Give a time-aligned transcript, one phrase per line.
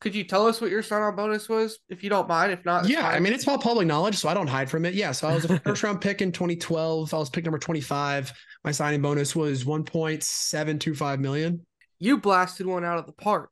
[0.00, 2.52] Could you tell us what your sign on bonus was, if you don't mind?
[2.52, 4.94] If not, Yeah, I mean it's all public knowledge, so I don't hide from it.
[4.94, 7.12] Yeah, so I was a first round pick in 2012.
[7.12, 8.32] I was pick number 25.
[8.64, 11.66] My signing bonus was 1.725 million.
[11.98, 13.50] you blasted one out of the park.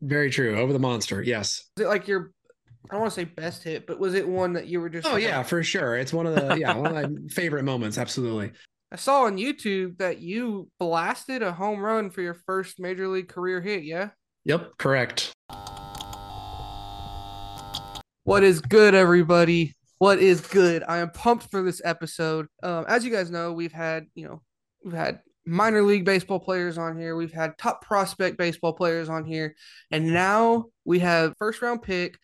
[0.00, 0.56] Very true.
[0.58, 1.22] Over the monster.
[1.22, 1.68] Yes.
[1.76, 2.32] Was it like your,
[2.90, 5.06] I don't want to say best hit, but was it one that you were just?
[5.06, 5.42] Oh like, yeah, oh.
[5.44, 5.96] for sure.
[5.96, 7.98] It's one of the yeah one of my favorite moments.
[7.98, 8.52] Absolutely.
[8.90, 13.28] I saw on YouTube that you blasted a home run for your first major league
[13.28, 13.84] career hit.
[13.84, 14.10] Yeah.
[14.44, 14.72] Yep.
[14.78, 15.32] Correct.
[18.24, 19.74] What is good, everybody?
[19.98, 20.84] What is good?
[20.86, 22.46] I am pumped for this episode.
[22.62, 24.42] Um, as you guys know, we've had, you know,
[24.84, 27.16] we've had minor league baseball players on here.
[27.16, 29.54] We've had top prospect baseball players on here.
[29.90, 32.18] And now we have first round pick,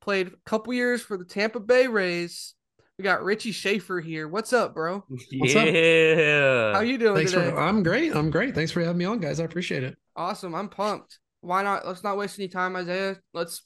[0.00, 2.54] played a couple years for the Tampa Bay Rays.
[2.98, 4.28] We got Richie Shaffer here.
[4.28, 5.04] What's up, bro?
[5.08, 5.66] What's up?
[5.66, 6.72] yeah.
[6.72, 7.50] How you doing Thanks today?
[7.50, 7.60] for.
[7.60, 8.14] I'm great.
[8.14, 8.54] I'm great.
[8.54, 9.40] Thanks for having me on, guys.
[9.40, 9.96] I appreciate it.
[10.16, 10.54] Awesome.
[10.54, 11.18] I'm pumped.
[11.42, 11.86] Why not?
[11.86, 13.18] Let's not waste any time, Isaiah.
[13.34, 13.62] Let's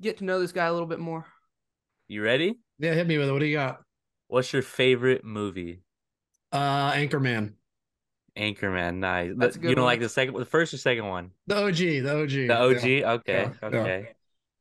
[0.00, 1.26] get to know this guy a little bit more.
[2.08, 2.58] You ready?
[2.78, 3.32] Yeah, hit me with it.
[3.32, 3.80] What do you got?
[4.28, 5.82] What's your favorite movie?
[6.52, 7.54] Uh, Anchorman,
[8.36, 8.96] Anchorman.
[8.96, 9.32] Nice.
[9.36, 9.92] That's a you don't one.
[9.92, 11.30] like the second, the first or second one?
[11.46, 12.84] the OG, the OG, The OG.
[12.84, 13.12] Yeah.
[13.12, 13.32] Okay.
[13.32, 13.66] Yeah, yeah.
[13.68, 14.08] Okay.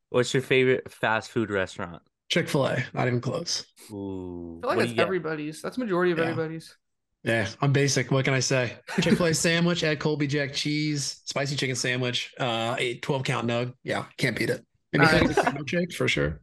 [0.10, 2.02] What's your favorite fast food restaurant?
[2.30, 2.84] Chick Fil A.
[2.94, 3.66] Not even close.
[3.92, 4.60] Ooh.
[4.60, 5.04] I feel like what do that's you get?
[5.04, 5.62] everybody's.
[5.62, 6.26] That's majority of Yeah.
[6.26, 6.78] everybody's.
[7.24, 8.10] Yeah, I'm basic.
[8.12, 8.74] What can I say?
[9.02, 13.48] Chick Fil A sandwich, add Colby Jack cheese, spicy chicken sandwich, uh, a 12 count
[13.48, 13.74] nug.
[13.84, 14.66] Yeah, can't beat it.
[14.92, 15.22] Maybe Nice.
[15.36, 16.40] milkshake for sure.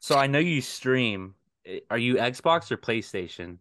[0.00, 1.34] So I know you stream.
[1.66, 3.58] Eh, Are you Xbox or PlayStation?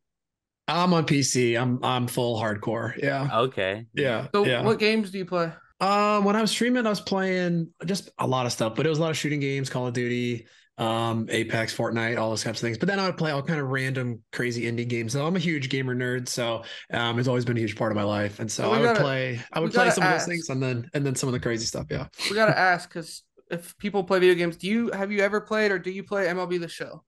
[0.69, 1.59] I'm on PC.
[1.61, 2.95] I'm I'm full hardcore.
[3.01, 3.85] Yeah, Okay.
[3.93, 4.63] yeah, So, yeah.
[4.63, 5.51] what games do you play?
[5.79, 8.89] Um, when I was streaming, I was playing just a lot of stuff, but it
[8.89, 12.59] was a lot of shooting games, Call of Duty, um, Apex, Fortnite, all those types
[12.59, 12.77] of things.
[12.77, 15.13] But then I would play all kind of random, crazy indie games.
[15.13, 17.95] So I'm a huge gamer nerd, so um, it's always been a huge part of
[17.95, 18.39] my life.
[18.39, 20.49] And so So we I would gotta- play, I would play some of those things,
[20.49, 21.85] and then and then some of the crazy stuff.
[21.89, 22.07] Yeah.
[22.29, 25.71] We gotta ask because if people play video games, do you have you ever played
[25.71, 27.03] or do you play MLB The Show?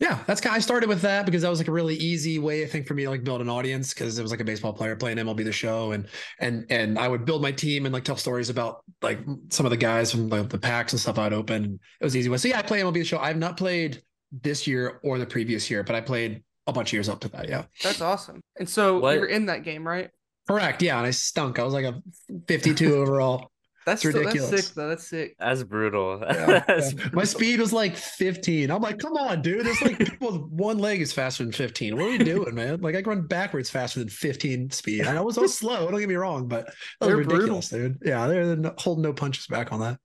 [0.00, 0.52] Yeah, that's kind.
[0.54, 2.86] Of, I started with that because that was like a really easy way, I think,
[2.86, 5.18] for me to like build an audience because it was like a baseball player playing
[5.18, 6.08] MLB the Show, and
[6.40, 9.70] and and I would build my team and like tell stories about like some of
[9.70, 11.78] the guys from the, the packs and stuff I'd open.
[12.00, 12.28] It was easy.
[12.28, 12.38] way.
[12.38, 13.18] So yeah, I play MLB the Show.
[13.18, 14.02] I've not played
[14.42, 17.28] this year or the previous year, but I played a bunch of years up to
[17.28, 17.48] that.
[17.48, 18.40] Yeah, That's awesome.
[18.58, 20.10] And so What- you're in that game, right?
[20.48, 20.82] correct.
[20.82, 21.58] Yeah, and I stunk.
[21.58, 22.02] I was like a
[22.48, 23.50] 52 overall.
[23.86, 24.50] That's It's ridiculous.
[24.50, 24.88] That's sick though.
[24.88, 25.36] That's sick.
[25.38, 26.22] That's brutal.
[26.34, 27.08] Yeah, That's yeah.
[27.12, 28.70] My speed was like 15.
[28.70, 29.66] I'm like, come on, dude.
[29.66, 31.96] It's like people with one leg is faster than 15.
[31.96, 32.80] What are you doing, man?
[32.80, 35.06] Like I can run backwards faster than 15 speed.
[35.06, 35.90] I was so slow.
[35.90, 36.66] Don't get me wrong, but
[37.00, 37.98] that They're ridiculous, dude.
[38.04, 39.98] Yeah, they're holding no punches back on that.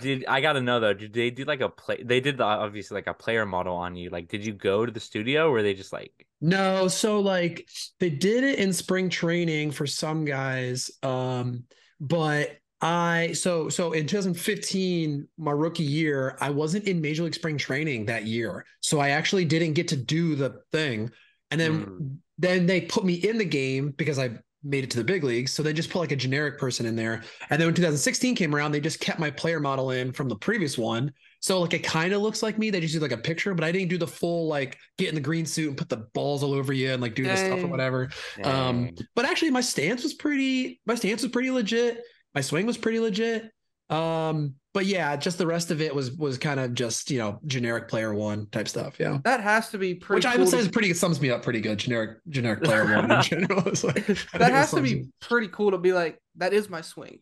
[0.00, 0.94] Did I gotta know though?
[0.94, 2.02] Did they do like a play?
[2.02, 4.10] They did the, obviously like a player model on you.
[4.10, 6.12] Like, did you go to the studio or were they just like?
[6.40, 7.68] No, so like
[8.00, 10.90] they did it in spring training for some guys.
[11.02, 11.64] Um,
[12.00, 17.56] but I so so in 2015, my rookie year, I wasn't in major league spring
[17.56, 18.66] training that year.
[18.80, 21.10] So I actually didn't get to do the thing.
[21.50, 22.18] And then Mm.
[22.38, 25.52] then they put me in the game because I made it to the big leagues.
[25.52, 27.22] So they just put like a generic person in there.
[27.50, 30.36] And then when 2016 came around, they just kept my player model in from the
[30.36, 31.12] previous one.
[31.40, 32.70] So like it kind of looks like me.
[32.70, 35.14] They just do like a picture, but I didn't do the full like get in
[35.14, 37.60] the green suit and put the balls all over you and like do this stuff
[37.60, 37.70] or Dang.
[37.70, 38.10] whatever.
[38.42, 42.02] Um, but actually my stance was pretty my stance was pretty legit.
[42.36, 43.50] My swing was pretty legit.
[43.88, 47.40] Um, but yeah, just the rest of it was was kind of just, you know,
[47.46, 48.96] generic player one type stuff.
[49.00, 49.18] Yeah.
[49.24, 50.18] That has to be pretty.
[50.18, 51.78] Which I cool would to- say is pretty sums me up pretty good.
[51.78, 53.62] Generic generic player one in general.
[53.82, 57.20] Like, that has to be pretty cool to be like that is my swing.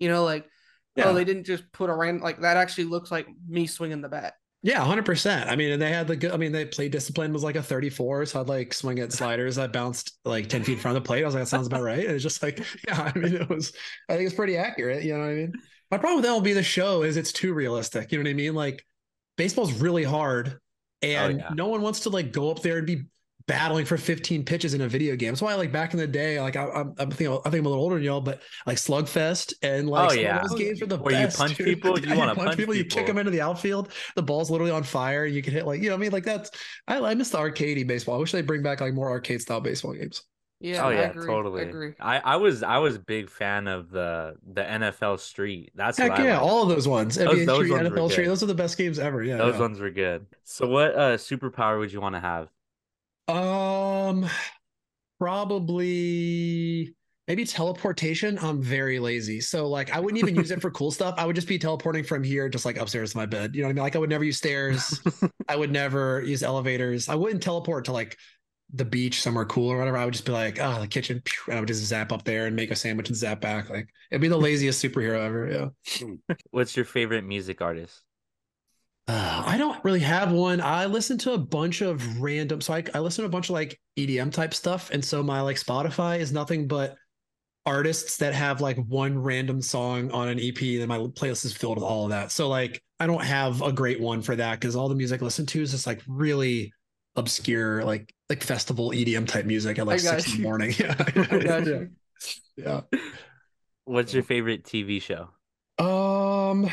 [0.00, 0.46] You know, like
[0.96, 1.04] Yeah.
[1.10, 2.56] oh, they didn't just put a random like that.
[2.56, 4.34] Actually looks like me swinging the bat.
[4.62, 5.48] Yeah, hundred percent.
[5.48, 6.32] I mean, and they had the good.
[6.32, 9.56] I mean, they play discipline was like a thirty-four, so I'd like swing at sliders
[9.56, 11.22] that bounced like ten feet from the plate.
[11.22, 12.04] I was like, that sounds about right.
[12.04, 12.58] And it's just like,
[12.88, 13.72] yeah, I mean, it was.
[14.08, 15.04] I think it's pretty accurate.
[15.04, 15.52] You know what I mean?
[15.90, 18.10] My problem with MLB the Show is it's too realistic.
[18.10, 18.54] You know what I mean?
[18.54, 18.84] Like,
[19.36, 21.50] baseball's really hard, oh, and yeah.
[21.54, 23.04] no one wants to like go up there and be
[23.46, 25.30] battling for 15 pitches in a video game.
[25.30, 27.66] That's why, like back in the day, like I, I'm, I'm thinking, I think I'm
[27.66, 30.42] a little older than y'all, but like Slugfest and like Oh, yeah.
[30.42, 31.38] those games are the Where you best.
[31.38, 31.66] punch dude.
[31.66, 33.92] people, you wanna punch people, you kick them into the outfield.
[34.16, 35.26] The ball's literally on fire.
[35.26, 36.50] You can hit like you know, what I mean, like that's
[36.88, 38.16] I, I miss the arcadey baseball.
[38.16, 40.22] I wish they bring back like more arcade style baseball games.
[40.58, 41.26] Yeah, oh I yeah, agree.
[41.26, 41.62] totally.
[41.62, 41.92] I agree.
[42.00, 45.70] I, I was I was a big fan of the the NFL Street.
[45.74, 47.16] That's Heck yeah, all of those ones.
[47.16, 49.22] Those- NBA those Street, ones were NFL Street, those are the best games ever.
[49.22, 49.36] Yeah.
[49.36, 49.60] Those yeah.
[49.60, 50.24] ones were good.
[50.44, 52.48] So what uh superpower would you want to have?
[53.28, 54.28] Um,
[55.18, 56.94] probably
[57.26, 58.38] maybe teleportation.
[58.40, 61.14] I'm very lazy, so like I wouldn't even use it for cool stuff.
[61.18, 63.54] I would just be teleporting from here, just like upstairs to my bed.
[63.54, 63.82] You know what I mean?
[63.82, 65.00] Like I would never use stairs.
[65.48, 67.08] I would never use elevators.
[67.08, 68.16] I wouldn't teleport to like
[68.72, 71.56] the beach somewhere cool or whatever, I would just be like, oh, the kitchen, and
[71.56, 73.70] I would just zap up there and make a sandwich and zap back.
[73.70, 75.72] Like it'd be the laziest superhero ever.
[75.98, 76.36] Yeah.
[76.50, 78.02] What's your favorite music artist?
[79.08, 80.60] Uh, I don't really have one.
[80.60, 83.52] I listen to a bunch of random, so I, I listen to a bunch of
[83.52, 86.96] like EDM type stuff, and so my like Spotify is nothing but
[87.66, 90.60] artists that have like one random song on an EP.
[90.62, 92.30] And my playlist is filled with all of that.
[92.30, 95.24] So like I don't have a great one for that because all the music I
[95.24, 96.72] listen to is just like really
[97.16, 100.36] obscure, like like festival EDM type music at like six you.
[100.36, 100.74] in the morning.
[100.78, 101.64] Yeah.
[102.56, 102.80] yeah.
[102.92, 103.00] yeah.
[103.84, 105.28] What's your favorite TV show?
[105.78, 106.70] Um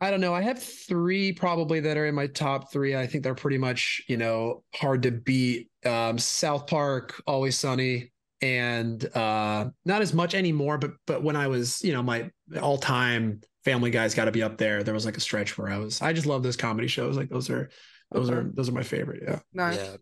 [0.00, 0.34] I don't know.
[0.34, 2.96] I have three probably that are in my top three.
[2.96, 5.70] I think they're pretty much, you know, hard to beat.
[5.84, 10.78] Um, South Park, Always Sunny, and uh, not as much anymore.
[10.78, 12.30] But but when I was, you know, my
[12.60, 14.82] all time Family Guy's got to be up there.
[14.82, 16.00] There was like a stretch where I was.
[16.00, 17.16] I just love those comedy shows.
[17.16, 17.68] Like those are
[18.10, 18.38] those okay.
[18.38, 19.22] are those are my favorite.
[19.26, 19.40] Yeah.
[19.52, 19.76] Nice.
[19.76, 19.96] Yeah.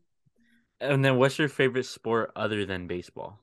[0.80, 3.42] And then, what's your favorite sport other than baseball?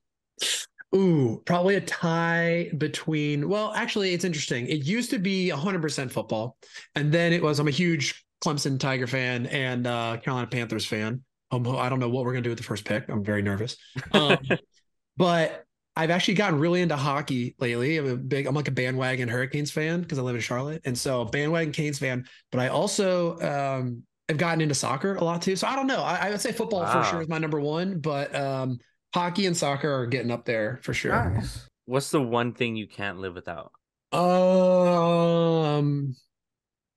[0.94, 3.50] Ooh, probably a tie between.
[3.50, 4.68] Well, actually, it's interesting.
[4.68, 6.58] It used to be 100% football,
[6.96, 7.60] and then it was.
[7.60, 11.24] I'm a huge Clemson Tiger fan and uh, Carolina Panthers fan.
[11.52, 13.10] Um, I don't know what we're gonna do with the first pick.
[13.10, 13.78] I'm very nervous.
[14.14, 14.38] Um,
[15.18, 15.66] but
[15.96, 17.98] I've actually gotten really into hockey lately.
[17.98, 18.48] I'm a big.
[18.48, 22.00] I'm like a bandwagon Hurricanes fan because I live in Charlotte, and so bandwagon Canes
[22.00, 22.26] fan.
[22.52, 25.56] But I also um, have gotten into soccer a lot too.
[25.56, 26.02] So I don't know.
[26.02, 27.02] I, I would say football wow.
[27.02, 28.80] for sure is my number one, but um,
[29.16, 31.30] hockey and soccer are getting up there for sure.
[31.30, 31.70] Nice.
[31.86, 33.72] What's the one thing you can't live without?
[34.12, 36.18] Um,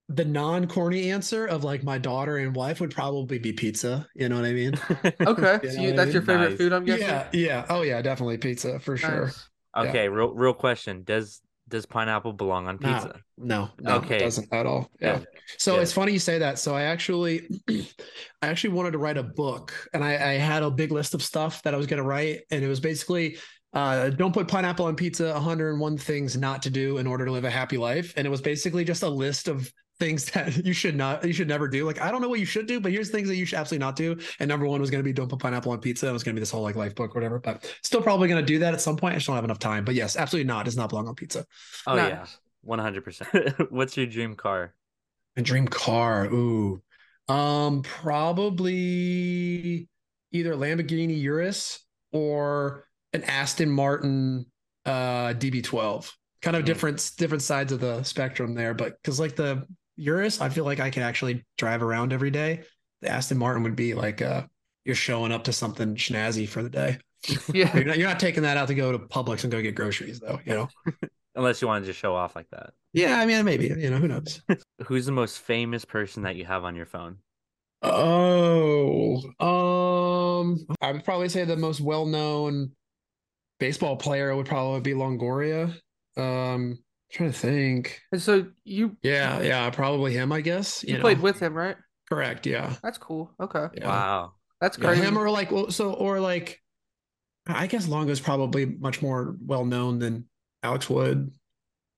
[0.09, 4.09] the non-corny answer of like my daughter and wife would probably be pizza.
[4.17, 4.75] You know what I mean?
[5.27, 6.15] okay, you so you, that's mean?
[6.15, 6.59] your favorite nice.
[6.59, 7.07] food, I'm guessing.
[7.07, 9.01] Yeah, yeah, oh yeah, definitely pizza for nice.
[9.01, 9.31] sure.
[9.77, 10.11] Okay, yeah.
[10.11, 13.21] real real question: Does does pineapple belong on pizza?
[13.37, 14.91] No, no, no okay, it doesn't at all.
[15.01, 15.21] Yeah.
[15.59, 16.59] So it's funny you say that.
[16.59, 20.71] So I actually, I actually wanted to write a book, and I, I had a
[20.71, 23.39] big list of stuff that I was going to write, and it was basically
[23.75, 27.45] uh, don't put pineapple on pizza 101 things not to do in order to live
[27.45, 30.97] a happy life and it was basically just a list of things that you should
[30.97, 31.85] not you should never do.
[31.85, 33.85] Like i don't know what you should do but here's things that you should absolutely
[33.85, 34.17] not do.
[34.41, 36.09] And number one was going to be don't put pineapple on pizza.
[36.09, 38.29] It was going to be this whole like life book or whatever but still probably
[38.29, 39.13] going to do that at some point.
[39.13, 40.65] I just don't have enough time but yes absolutely not.
[40.65, 41.45] Does not belong on pizza.
[41.87, 42.07] Oh no.
[42.07, 42.27] yeah.
[42.67, 44.75] 100% what's your dream car?
[45.37, 46.27] A dream car.
[46.27, 46.83] Ooh.
[47.29, 49.89] Um probably
[50.33, 54.47] either lamborghini urus or an aston martin
[54.85, 56.11] uh db12
[56.43, 56.67] kind of mm.
[56.67, 59.67] different different sides of the spectrum there but because like the
[59.99, 62.63] Urus, I feel like I can actually drive around every day.
[63.03, 64.45] The Aston Martin would be like uh,
[64.85, 66.99] you're showing up to something snazzy for the day.
[67.53, 69.75] Yeah, you're not, you're not taking that out to go to Publix and go get
[69.75, 70.39] groceries, though.
[70.45, 70.69] You know,
[71.35, 72.71] unless you want to just show off like that.
[72.93, 74.41] Yeah, I mean, maybe you know who knows.
[74.87, 77.19] Who's the most famous person that you have on your phone?
[77.83, 82.71] Oh, um, I would probably say the most well-known
[83.59, 85.75] baseball player would probably be Longoria.
[86.17, 86.79] Um,
[87.11, 88.01] trying to think.
[88.13, 90.85] And so you Yeah, yeah, probably him, I guess.
[90.85, 91.77] You, you played with him, right?
[92.09, 92.75] Correct, yeah.
[92.83, 93.33] That's cool.
[93.41, 93.67] Okay.
[93.75, 93.89] Yeah.
[93.89, 94.33] Wow.
[94.61, 95.03] That's crazy.
[95.03, 96.61] Yeah, him or like well, so or like
[97.47, 100.27] I guess Longo's probably much more well known than
[100.63, 101.33] Alex Wood.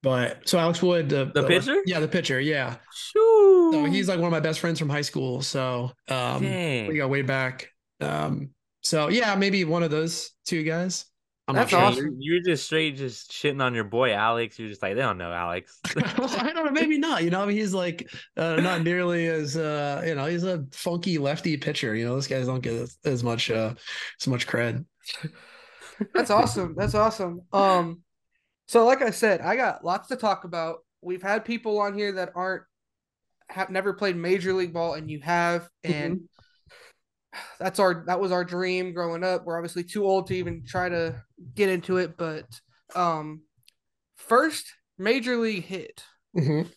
[0.02, 2.76] But so Alex Wood, the, the, the pitcher, yeah, the pitcher, yeah.
[2.92, 3.70] Shoo.
[3.72, 5.42] So he's like one of my best friends from high school.
[5.42, 6.88] So um, Dang.
[6.88, 7.68] we got way back.
[8.00, 8.50] Um,
[8.82, 11.04] so yeah, maybe one of those two guys.
[11.48, 12.04] I'm That's not sure.
[12.04, 12.16] Awesome.
[12.20, 14.58] You're, just straight just shitting on your boy Alex.
[14.58, 15.80] You're just like they don't know Alex.
[15.96, 17.24] I don't know, maybe not.
[17.24, 20.64] You know, I mean, he's like uh, not nearly as uh, you know, he's a
[20.72, 21.94] funky lefty pitcher.
[21.94, 23.74] You know, those guys don't get as, as much uh,
[24.20, 24.84] as much cred.
[26.14, 26.74] That's awesome.
[26.76, 27.42] That's awesome.
[27.52, 28.02] Um,
[28.68, 30.78] so like I said, I got lots to talk about.
[31.02, 32.62] We've had people on here that aren't
[33.48, 36.24] have never played major league ball, and you have, and mm-hmm
[37.58, 39.44] that's our that was our dream growing up.
[39.44, 41.22] We're obviously too old to even try to
[41.54, 42.46] get into it, but
[42.94, 43.42] um,
[44.16, 46.04] first major league hit.
[46.36, 46.68] Mm-hmm.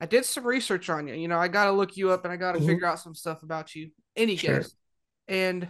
[0.00, 1.14] I did some research on you.
[1.14, 2.68] You know, I got to look you up and I got to mm-hmm.
[2.68, 3.90] figure out some stuff about you.
[4.16, 4.58] Any sure.
[4.58, 4.72] guess?
[5.26, 5.68] And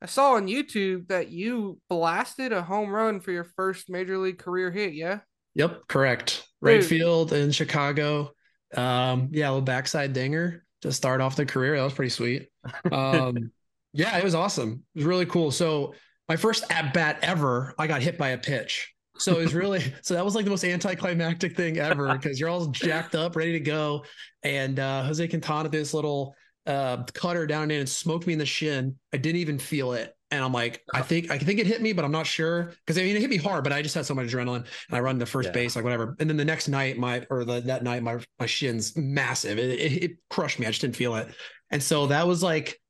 [0.00, 4.38] I saw on YouTube that you blasted a home run for your first major league
[4.38, 4.94] career hit.
[4.94, 5.20] Yeah.
[5.54, 6.46] Yep, correct.
[6.60, 8.32] Right field in Chicago.
[8.76, 11.76] Um, yeah, a little backside dinger to start off the career.
[11.76, 12.48] That was pretty sweet.
[12.90, 13.50] Um,
[13.94, 14.82] yeah, it was awesome.
[14.94, 15.50] It was really cool.
[15.50, 15.94] So
[16.28, 18.92] my first at bat ever, I got hit by a pitch.
[19.18, 22.48] So it was really so that was like the most anticlimactic thing ever because you're
[22.48, 24.04] all jacked up, ready to go.
[24.42, 26.34] And uh Jose Quintana did this little
[26.66, 28.98] uh cutter down in and smoked me in the shin.
[29.12, 30.12] I didn't even feel it.
[30.32, 32.72] And I'm like, I think I think it hit me, but I'm not sure.
[32.88, 34.96] Cause I mean it hit me hard, but I just had so much adrenaline and
[34.96, 35.52] I run to first yeah.
[35.52, 36.16] base, like whatever.
[36.18, 39.58] And then the next night, my or the that night, my my shin's massive.
[39.58, 40.66] It, it, it crushed me.
[40.66, 41.28] I just didn't feel it.
[41.70, 42.80] And so that was like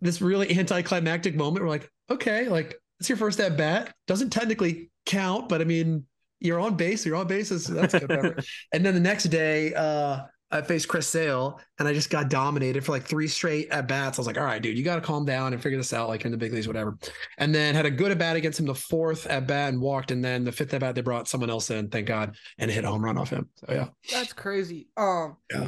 [0.00, 1.64] this really anticlimactic moment.
[1.64, 3.94] We're like, okay, like it's your first at bat.
[4.06, 6.06] Doesn't technically count, but I mean,
[6.40, 7.06] you're on base.
[7.06, 7.66] You're on bases.
[7.66, 8.44] So that's good.
[8.72, 10.22] and then the next day, uh,
[10.52, 14.18] I faced Chris Sale and I just got dominated for like three straight at bats.
[14.18, 16.08] I was like, all right, dude, you got to calm down and figure this out.
[16.08, 16.98] Like in the big leagues, whatever.
[17.38, 20.10] And then had a good at bat against him the fourth at bat and walked.
[20.10, 22.84] And then the fifth at bat, they brought someone else in, thank God, and hit
[22.84, 23.48] a home run off him.
[23.56, 23.88] So yeah.
[24.12, 24.88] That's crazy.
[24.96, 25.66] Um, Yeah.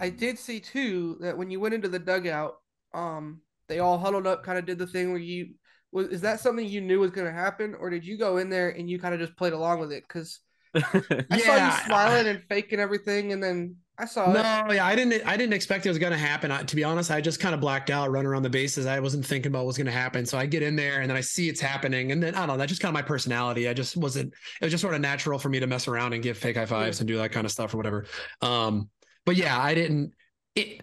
[0.00, 2.56] I did see too that when you went into the dugout,
[2.92, 5.54] um, they all huddled up, kind of did the thing where you
[5.92, 6.08] was.
[6.08, 8.70] Is that something you knew was going to happen, or did you go in there
[8.70, 10.04] and you kind of just played along with it?
[10.06, 10.40] Because
[10.74, 14.34] I saw you smiling and faking everything, and then I saw it.
[14.34, 15.24] No, yeah, I didn't.
[15.24, 16.50] I didn't expect it was going to happen.
[16.50, 18.86] I, to be honest, I just kind of blacked out, running around the bases.
[18.86, 20.26] I wasn't thinking about what was going to happen.
[20.26, 22.48] So I get in there, and then I see it's happening, and then I don't
[22.48, 22.56] know.
[22.56, 23.68] That's just kind of my personality.
[23.68, 24.34] I just wasn't.
[24.60, 26.66] It was just sort of natural for me to mess around and give fake high
[26.66, 28.06] fives and do that kind of stuff or whatever.
[28.42, 28.90] Um,
[29.24, 30.12] but yeah, I didn't.
[30.56, 30.82] It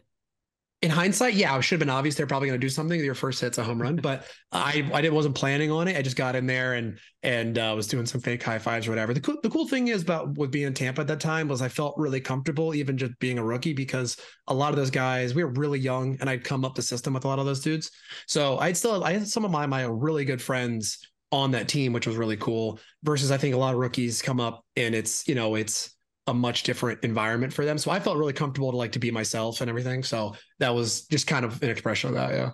[0.81, 2.99] in hindsight, yeah, it should have been obvious they're probably going to do something.
[2.99, 5.95] Your first hit's a home run, but I I didn't wasn't planning on it.
[5.95, 8.91] I just got in there and and uh, was doing some fake high fives or
[8.91, 9.13] whatever.
[9.13, 11.61] The cool the cool thing is about with being in Tampa at that time was
[11.61, 15.35] I felt really comfortable even just being a rookie because a lot of those guys
[15.35, 17.61] we were really young and I'd come up the system with a lot of those
[17.61, 17.91] dudes.
[18.25, 20.97] So I'd still I had some of my my really good friends
[21.31, 22.79] on that team, which was really cool.
[23.03, 25.95] Versus I think a lot of rookies come up and it's you know it's
[26.31, 27.77] a much different environment for them.
[27.77, 30.01] So I felt really comfortable to like to be myself and everything.
[30.01, 32.31] So that was just kind of an expression of that.
[32.31, 32.51] Yeah.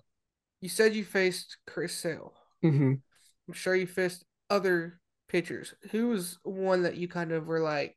[0.62, 2.34] You said you faced Chris Sale.
[2.66, 2.94] Mm-hmm.
[3.48, 5.76] I'm sure you faced other pitchers.
[5.92, 7.96] Who was one that you kind of were like,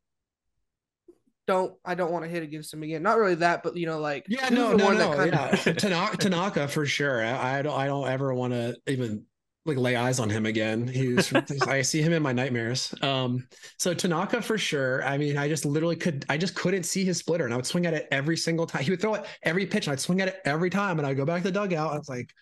[1.47, 3.03] don't I don't want to hit against him again?
[3.03, 5.09] Not really that, but you know, like Yeah, no, the no, one no.
[5.09, 5.71] that kind yeah.
[5.71, 7.25] of Tanaka, Tanaka for sure.
[7.25, 9.25] I, I don't, I don't ever want to even
[9.71, 10.87] like lay eyes on him again.
[10.87, 12.95] He's, I see him in my nightmares.
[13.03, 13.47] Um,
[13.79, 15.05] so Tanaka for sure.
[15.05, 17.67] I mean, I just literally could, I just couldn't see his splitter, and I would
[17.67, 18.83] swing at it every single time.
[18.83, 21.17] He would throw it every pitch, and I'd swing at it every time, and I'd
[21.17, 21.93] go back to the dugout.
[21.93, 22.33] I was like.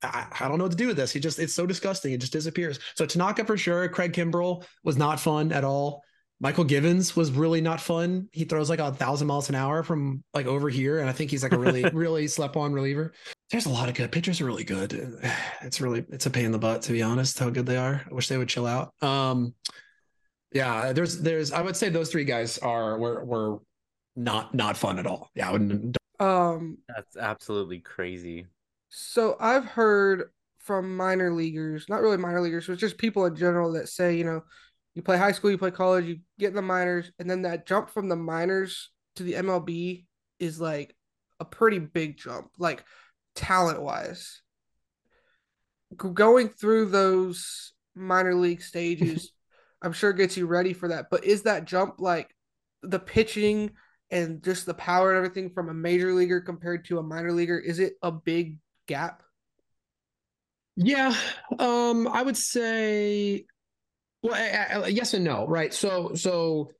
[0.00, 1.10] I, I don't know what to do with this.
[1.10, 2.12] He just, it's so disgusting.
[2.12, 2.78] It just disappears.
[2.94, 3.88] So Tanaka for sure.
[3.88, 6.04] Craig Kimbrel was not fun at all.
[6.42, 8.28] Mychal Givens was really not fun.
[8.32, 11.00] He throws like a thousand miles an hour from like over here.
[11.00, 13.12] And I think he's like a really, really slept on reliever.
[13.50, 15.20] There's a lot of good pitchers are really good.
[15.60, 18.02] It's really, it's a pain in the butt, to be honest, how good they are.
[18.08, 18.94] I wish they would chill out.
[19.02, 19.54] Um,
[20.52, 23.58] yeah, there's, there's, I would say those three guys are, were, were
[24.14, 25.30] not, not fun at all.
[25.34, 25.48] Yeah.
[25.48, 28.46] I wouldn't, um That's absolutely crazy.
[28.88, 33.72] So I've heard from minor leaguers, not really minor leaguers, but just people in general
[33.72, 34.42] that say, you know,
[34.94, 37.66] you play high school, you play college, you get in the minors, and then that
[37.66, 40.06] jump from the minors to the MLB
[40.38, 40.94] is like
[41.40, 42.84] a pretty big jump, like
[43.38, 44.42] talent wise.
[45.96, 49.32] Going through those minor league stages,
[49.82, 51.06] I'm sure gets you ready for that.
[51.10, 52.34] But is that jump like
[52.82, 53.70] the pitching
[54.10, 57.58] and just the power and everything from a major leaguer compared to a minor leaguer?
[57.58, 59.22] Is it a big gap?
[60.76, 61.14] Yeah,
[61.58, 63.46] um, I would say,
[64.22, 65.72] well, I, I, yes and no, right?
[65.72, 66.70] So, so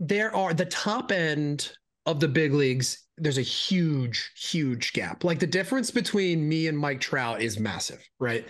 [0.00, 1.70] there are the top end
[2.06, 3.03] of the big leagues.
[3.16, 5.24] There's a huge, huge gap.
[5.24, 8.46] Like the difference between me and Mike Trout is massive, right?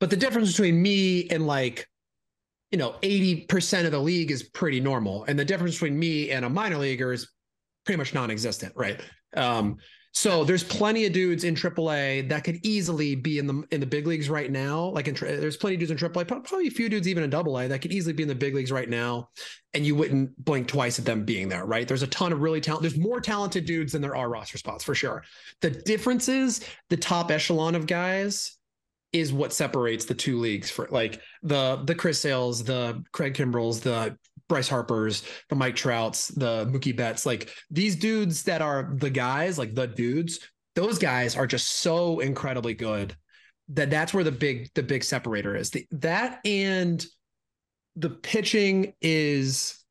[0.00, 1.86] But the difference between me and like,
[2.70, 5.24] you know, 80% of the league is pretty normal.
[5.24, 7.28] And the difference between me and a minor leaguer is
[7.84, 9.00] pretty much non-existent, right?
[9.36, 9.78] Um,
[10.12, 13.86] so there's plenty of dudes in AAA that could easily be in the in the
[13.86, 14.86] big leagues right now.
[14.86, 17.68] Like in, there's plenty of dudes in AAA, probably a few dudes even in AA
[17.68, 19.28] that could easily be in the big leagues right now,
[19.74, 21.66] and you wouldn't blink twice at them being there.
[21.66, 21.86] Right?
[21.86, 22.90] There's a ton of really talented.
[22.90, 25.24] There's more talented dudes than there are roster spots for sure.
[25.60, 28.56] The difference is the top echelon of guys
[29.12, 33.80] is what separates the two leagues for like the the Chris Sales, the Craig Kimbrels,
[33.80, 34.16] the
[34.48, 39.58] Bryce Harper's, the Mike Trouts, the Mookie Betts, like these dudes that are the guys,
[39.58, 40.40] like the dudes,
[40.74, 43.16] those guys are just so incredibly good
[43.70, 45.70] that that's where the big the big separator is.
[45.70, 47.04] The, that and
[47.96, 49.84] the pitching is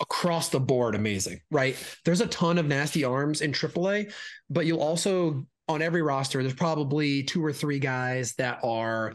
[0.00, 1.76] across the board amazing, right?
[2.04, 4.12] There's a ton of nasty arms in AAA,
[4.50, 9.14] but you'll also on every roster there's probably two or three guys that are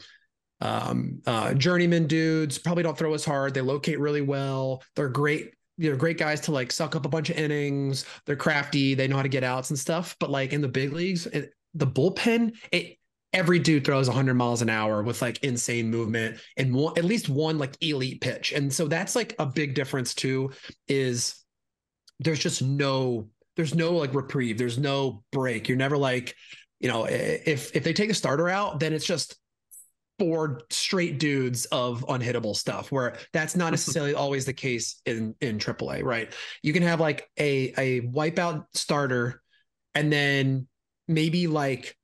[0.61, 3.53] um, uh, journeyman dudes probably don't throw as hard.
[3.53, 4.83] They locate really well.
[4.95, 5.53] They're great.
[5.77, 8.05] They're great guys to like suck up a bunch of innings.
[8.25, 8.93] They're crafty.
[8.93, 10.15] They know how to get outs and stuff.
[10.19, 12.97] But like in the big leagues, it, the bullpen, it,
[13.31, 17.29] every dude throws 100 miles an hour with like insane movement and one, at least
[17.29, 18.51] one like elite pitch.
[18.51, 20.51] And so that's like a big difference too.
[20.87, 21.35] Is
[22.19, 24.57] there's just no there's no like reprieve.
[24.57, 25.69] There's no break.
[25.69, 26.35] You're never like
[26.79, 29.38] you know if if they take a starter out, then it's just
[30.19, 35.57] four straight dudes of unhittable stuff where that's not necessarily always the case in in
[35.57, 36.33] AAA, right?
[36.61, 39.41] You can have like a a wipeout starter
[39.95, 40.67] and then
[41.07, 41.95] maybe like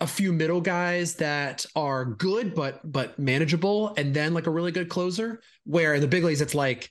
[0.00, 4.72] a few middle guys that are good but but manageable, and then like a really
[4.72, 5.40] good closer.
[5.64, 6.90] Where in the big leagues, it's like,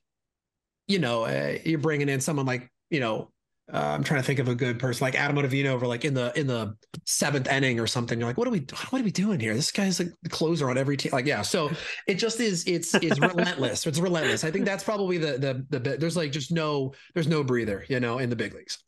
[0.88, 3.32] you know, uh, you're bringing in someone like you know
[3.72, 6.14] uh, I'm trying to think of a good person like Adam Ottavino over like in
[6.14, 8.20] the in the seventh inning or something.
[8.20, 9.54] You're like, what are we what are we doing here?
[9.54, 11.14] This guy's like the closer on every team.
[11.14, 11.44] Like, yeah.
[11.44, 11.72] So
[12.06, 13.88] it just is it's it's relentless.
[13.88, 14.44] It's relentless.
[14.44, 18.02] I think that's probably the the the there's like just no there's no breather, you
[18.02, 18.80] know, in the big leagues.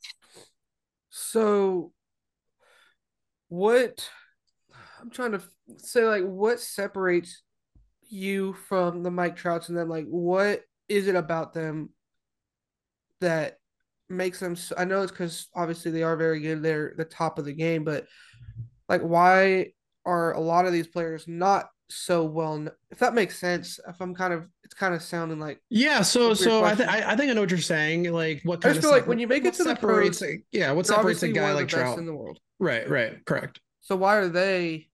[1.09, 1.93] So
[3.47, 4.09] what
[5.01, 5.41] I'm trying to
[5.77, 7.43] say like what separates
[8.09, 11.91] you from the Mike Trouts and then like what is it about them
[13.21, 13.57] that
[14.09, 16.61] makes them so, I know it's because obviously they are very good.
[16.61, 18.05] They're the top of the game, but
[18.89, 19.71] like why
[20.05, 24.15] are a lot of these players not so well if that makes sense if i'm
[24.15, 27.33] kind of it's kind of sounding like yeah so so I, th- I think i
[27.33, 29.45] know what you're saying like what kind I just of feel like when you make
[29.45, 31.99] it to the pros yeah what separates a guy like trout.
[31.99, 32.39] in the world.
[32.57, 33.59] Right right correct.
[33.81, 34.87] So why are they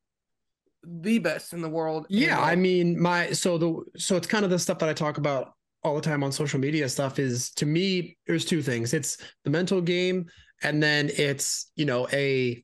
[0.84, 4.50] the best in the world yeah i mean my so the so it's kind of
[4.50, 5.54] the stuff that i talk about
[5.84, 8.94] all the time on social media stuff is to me there's two things.
[8.94, 10.26] It's the mental game
[10.64, 12.64] and then it's you know a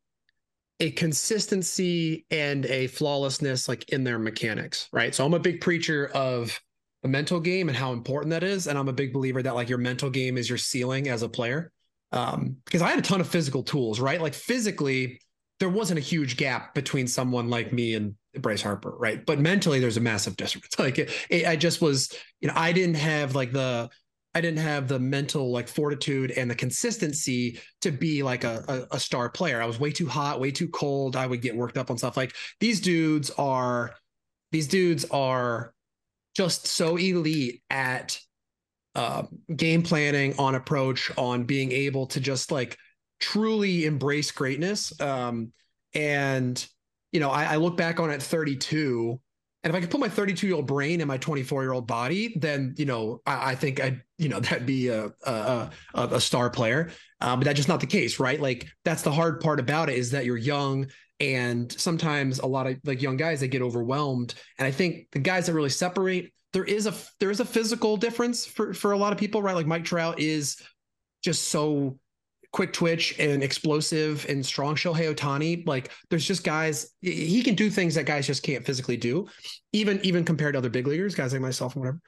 [0.80, 5.14] a consistency and a flawlessness like in their mechanics right?
[5.14, 6.60] So i'm a big preacher of
[7.04, 9.70] the mental game and how important that is and i'm a big believer that like
[9.70, 11.72] your mental game is your ceiling as a player.
[12.12, 14.22] Um because i had a ton of physical tools right?
[14.22, 15.20] Like physically
[15.60, 19.26] there wasn't a huge gap between someone like me and Bryce Harper, right?
[19.26, 20.68] But mentally, there's a massive difference.
[20.80, 23.90] Like, it, it, I just was, you know, I didn't have like the,
[24.36, 28.96] I didn't have the mental like fortitude and the consistency to be like a, a,
[28.96, 29.62] a star player.
[29.62, 31.16] I was way too hot, way too cold.
[31.16, 32.16] I would get worked up on stuff.
[32.16, 33.96] Like these dudes are,
[34.52, 35.74] these dudes are
[36.36, 38.20] just so elite at
[38.94, 39.24] uh,
[39.56, 42.78] game planning, on approach, on being able to just like
[43.20, 45.00] truly embrace greatness.
[45.00, 45.52] Um,
[45.94, 46.68] and
[47.12, 49.20] you know, I, I look back on it 32,
[49.64, 51.88] and if I could put my 32 year old brain in my 24 year old
[51.88, 56.22] body, then you know, I, I think I, you know, that'd be a a, a
[56.22, 56.92] star player.
[57.20, 58.40] Um, but that's just not the case, right?
[58.40, 60.88] Like that's the hard part about it is that you're young,
[61.20, 64.36] and sometimes a lot of like young guys they get overwhelmed.
[64.60, 67.98] And I think the guys that really separate, there is a there is a physical
[67.98, 69.56] difference for for a lot of people, right?
[69.56, 70.62] Like Mike Trout is
[71.24, 71.98] just so
[72.52, 75.68] quick twitch and explosive and strong Shohei Ohtani.
[75.68, 79.28] Like there's just guys he can do things that guys just can't physically do,
[79.74, 82.00] even even compared to other big leaguers, guys like myself and whatever.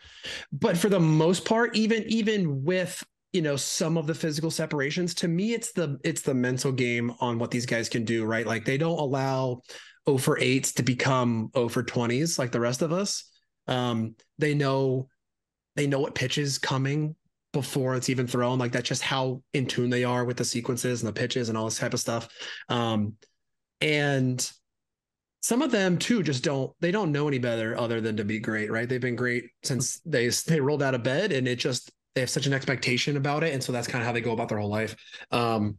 [0.52, 5.14] But for the most part, even even with you know some of the physical separations,
[5.16, 8.48] to me it's the it's the mental game on what these guys can do, right?
[8.48, 9.62] Like they don't allow
[10.08, 13.26] 0 for 8s to become 0 for 20s like the rest of us.
[13.68, 15.10] Um, they know
[15.76, 17.16] they know what pitches coming
[17.52, 18.60] before it's even thrown.
[18.60, 21.58] Like that's just how in tune they are with the sequences and the pitches and
[21.58, 22.30] all this type of stuff.
[22.70, 23.16] Um,
[23.82, 24.52] and
[25.42, 28.40] some of them too just don't they don't know any better other than to be
[28.40, 28.88] great, right?
[28.88, 32.30] They've been great since they they rolled out of bed, and it just they have
[32.30, 34.58] such an expectation about it, and so that's kind of how they go about their
[34.58, 34.96] whole life.
[35.32, 35.78] Um,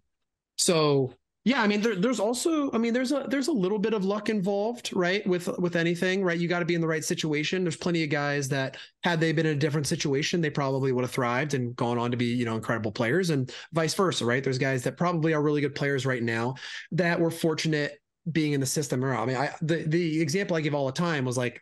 [0.56, 1.14] so
[1.50, 4.04] yeah, I mean, there, there's also, I mean, there's a there's a little bit of
[4.04, 5.26] luck involved, right?
[5.26, 6.38] With with anything, right?
[6.38, 7.64] You got to be in the right situation.
[7.64, 11.02] There's plenty of guys that had they been in a different situation, they probably would
[11.02, 14.44] have thrived and gone on to be, you know, incredible players, and vice versa, right?
[14.44, 16.54] There's guys that probably are really good players right now
[16.92, 17.98] that were fortunate
[18.30, 19.04] being in the system.
[19.04, 21.60] Or I mean, I the the example I give all the time was like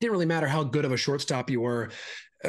[0.00, 1.90] didn't really matter how good of a shortstop you were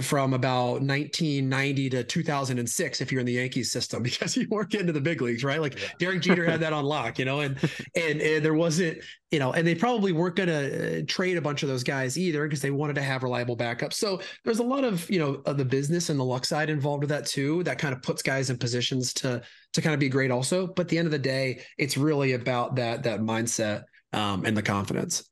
[0.02, 4.88] from about 1990 to 2006 if you're in the Yankees system because you weren't getting
[4.88, 5.62] to the big leagues, right?
[5.62, 5.89] Like yeah.
[6.00, 7.58] Derek Jeter had that on lock, you know, and,
[7.95, 9.00] and and there wasn't,
[9.32, 12.17] you know, and they probably weren't going to uh, trade a bunch of those guys
[12.17, 13.93] either because they wanted to have reliable backups.
[13.93, 17.04] So there's a lot of you know of the business and the luck side involved
[17.04, 17.63] with that too.
[17.63, 19.41] That kind of puts guys in positions to
[19.73, 20.67] to kind of be great also.
[20.67, 24.56] But at the end of the day, it's really about that that mindset um, and
[24.56, 25.30] the confidence.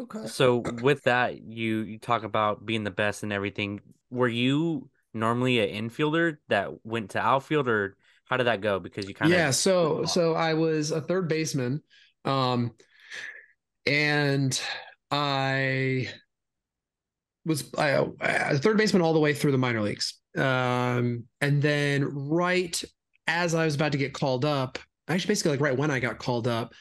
[0.00, 0.26] Okay.
[0.26, 3.80] So with that, you you talk about being the best and everything.
[4.10, 8.78] Were you normally an infielder that went to outfield, or how did that go?
[8.78, 9.50] Because you kind of yeah.
[9.50, 11.82] So so I was a third baseman,
[12.24, 12.72] um,
[13.86, 14.58] and
[15.10, 16.08] I
[17.44, 20.14] was I, a third baseman all the way through the minor leagues.
[20.36, 22.82] Um, and then right
[23.26, 24.78] as I was about to get called up,
[25.08, 26.72] actually basically like right when I got called up,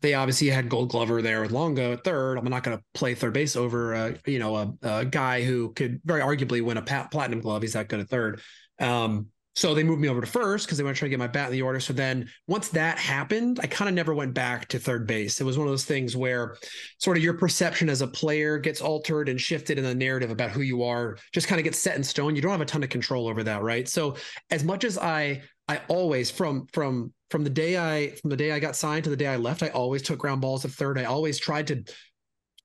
[0.00, 2.38] they obviously had Gold Glover there with Longo at third.
[2.38, 5.72] I'm not going to play third base over, a, you know, a, a, guy who
[5.72, 7.62] could very arguably win a platinum glove.
[7.62, 8.40] He's that good at third.
[8.80, 9.26] Um,
[9.58, 11.26] so they moved me over to first because they want to try to get my
[11.26, 11.80] bat in the order.
[11.80, 15.40] So then once that happened, I kind of never went back to third base.
[15.40, 16.56] It was one of those things where
[16.98, 20.52] sort of your perception as a player gets altered and shifted in the narrative about
[20.52, 22.36] who you are, just kind of gets set in stone.
[22.36, 23.88] You don't have a ton of control over that, right?
[23.88, 24.14] So
[24.50, 28.52] as much as I I always from from from the day I from the day
[28.52, 30.98] I got signed to the day I left, I always took ground balls at third.
[30.98, 31.84] I always tried to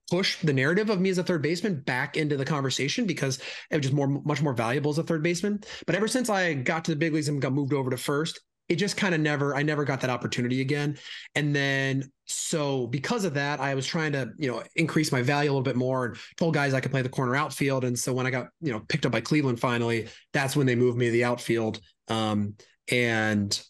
[0.09, 3.39] push the narrative of me as a third baseman back into the conversation because
[3.71, 5.59] it was just more much more valuable as a third baseman.
[5.85, 8.39] But ever since I got to the big leagues and got moved over to first,
[8.69, 10.97] it just kind of never I never got that opportunity again.
[11.35, 15.49] And then so because of that, I was trying to, you know, increase my value
[15.49, 17.83] a little bit more and told guys I could play the corner outfield.
[17.83, 20.75] And so when I got, you know, picked up by Cleveland finally, that's when they
[20.75, 21.81] moved me to the outfield.
[22.07, 22.55] Um,
[22.89, 23.61] and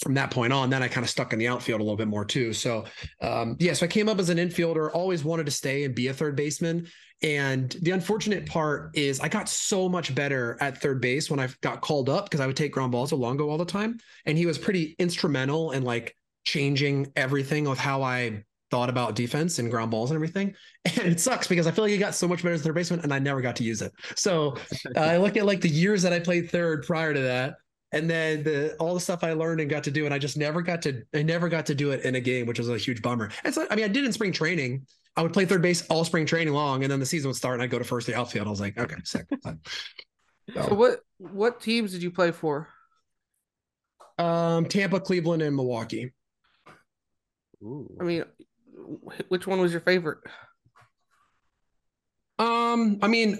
[0.00, 2.08] from that point on, then I kind of stuck in the outfield a little bit
[2.08, 2.52] more too.
[2.52, 2.84] So,
[3.20, 6.08] um, yeah, so I came up as an infielder, always wanted to stay and be
[6.08, 6.86] a third baseman.
[7.22, 11.48] And the unfortunate part is I got so much better at third base when I
[11.60, 13.98] got called up because I would take ground balls to Longo all the time.
[14.24, 19.58] And he was pretty instrumental in like changing everything with how I thought about defense
[19.58, 20.54] and ground balls and everything.
[20.86, 23.00] And it sucks because I feel like he got so much better as third baseman
[23.00, 23.92] and I never got to use it.
[24.16, 24.56] So
[24.96, 27.56] uh, I look at like the years that I played third prior to that
[27.92, 30.36] and then the all the stuff I learned and got to do, and I just
[30.36, 32.78] never got to I never got to do it in a game, which was a
[32.78, 33.30] huge bummer.
[33.44, 34.86] And so I mean, I did in spring training.
[35.16, 37.54] I would play third base all spring training long, and then the season would start,
[37.54, 38.46] and I'd go to first the outfield.
[38.46, 39.26] I was like, okay, sick.
[40.54, 42.66] So, so what what teams did you play for?
[44.18, 46.12] Um, Tampa, Cleveland, and Milwaukee.
[47.62, 47.96] Ooh.
[48.00, 48.24] I mean,
[49.28, 50.18] which one was your favorite?
[52.38, 53.38] Um, I mean,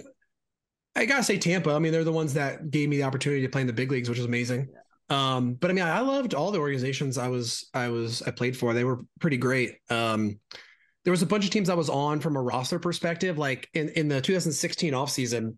[0.95, 1.71] I gotta say Tampa.
[1.71, 3.91] I mean, they're the ones that gave me the opportunity to play in the big
[3.91, 4.67] leagues, which is amazing.
[4.71, 4.77] Yeah.
[5.35, 8.57] Um, but I mean, I loved all the organizations I was I was I played
[8.57, 8.73] for.
[8.73, 9.75] They were pretty great.
[9.89, 10.39] Um,
[11.03, 13.37] there was a bunch of teams I was on from a roster perspective.
[13.37, 15.57] Like in in the 2016 offseason,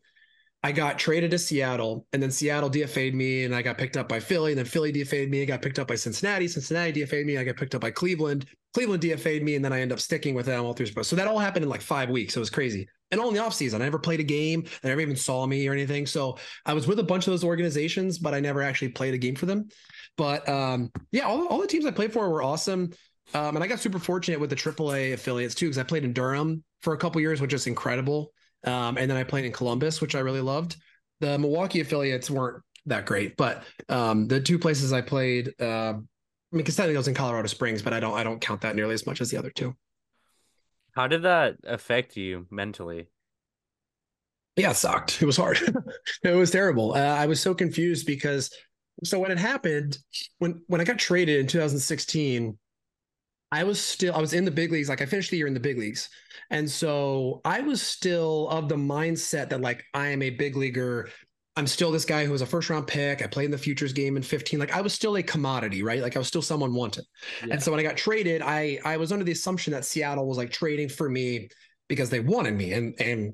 [0.63, 4.07] I got traded to Seattle, and then Seattle DFA'd me, and I got picked up
[4.07, 4.53] by Philly.
[4.53, 6.47] And then Philly DFA'd me, I got picked up by Cincinnati.
[6.47, 8.45] Cincinnati DFA'd me, I got picked up by Cleveland.
[8.73, 10.87] Cleveland DFA'd me, and then I end up sticking with them all through.
[11.03, 12.37] So that all happened in like five weeks.
[12.37, 12.87] It was crazy.
[13.13, 13.75] And all in the offseason.
[13.75, 14.63] I never played a game.
[14.81, 16.07] They never even saw me or anything.
[16.07, 19.19] So I was with a bunch of those organizations, but I never actually played a
[19.19, 19.69] game for them.
[20.17, 22.91] But um, yeah, all, all the teams I played for were awesome.
[23.35, 26.11] Um, and I got super fortunate with the AAA affiliates too, because I played in
[26.11, 28.33] Durham for a couple years, which is incredible.
[28.63, 30.77] Um, and then I played in Columbus, which I really loved.
[31.19, 35.93] The Milwaukee affiliates weren't that great, but um, the two places I played, uh, I
[35.93, 36.03] mean,
[36.51, 38.95] because technically I was in Colorado Springs, but I don't I don't count that nearly
[38.95, 39.75] as much as the other two.
[40.93, 43.07] How did that affect you mentally?
[44.55, 45.21] Yeah, it sucked.
[45.21, 45.59] It was hard.
[46.23, 46.93] it was terrible.
[46.93, 48.51] Uh, I was so confused because
[49.03, 49.97] so what had happened
[50.37, 52.57] when when I got traded in 2016,
[53.51, 54.89] I was still I was in the big leagues.
[54.89, 56.09] Like I finished the year in the big leagues,
[56.51, 61.09] and so I was still of the mindset that like I am a big leaguer.
[61.55, 63.21] I'm still this guy who was a first round pick.
[63.21, 64.59] I played in the futures game in 15.
[64.59, 66.01] Like I was still a commodity, right?
[66.01, 67.05] Like I was still someone wanted.
[67.45, 67.53] Yeah.
[67.53, 70.37] And so when I got traded, I I was under the assumption that Seattle was
[70.37, 71.49] like trading for me
[71.87, 72.73] because they wanted me.
[72.73, 73.33] And and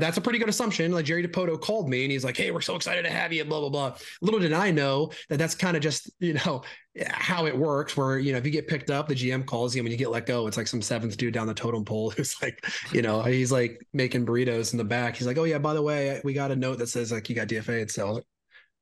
[0.00, 0.90] that's a pretty good assumption.
[0.92, 3.44] Like Jerry Dipoto called me and he's like, Hey, we're so excited to have you,
[3.44, 3.96] blah, blah, blah.
[4.22, 6.62] Little did I know that that's kind of just, you know,
[7.06, 9.80] how it works where, you know, if you get picked up, the GM calls you
[9.80, 12.10] and when you get let go, it's like some seventh dude down the totem pole
[12.16, 15.16] who's like, you know, he's like making burritos in the back.
[15.16, 17.34] He's like, Oh yeah, by the way, we got a note that says like you
[17.34, 17.90] got DFA.
[17.90, 18.24] So like,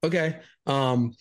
[0.05, 0.39] okay.
[0.67, 1.15] Um,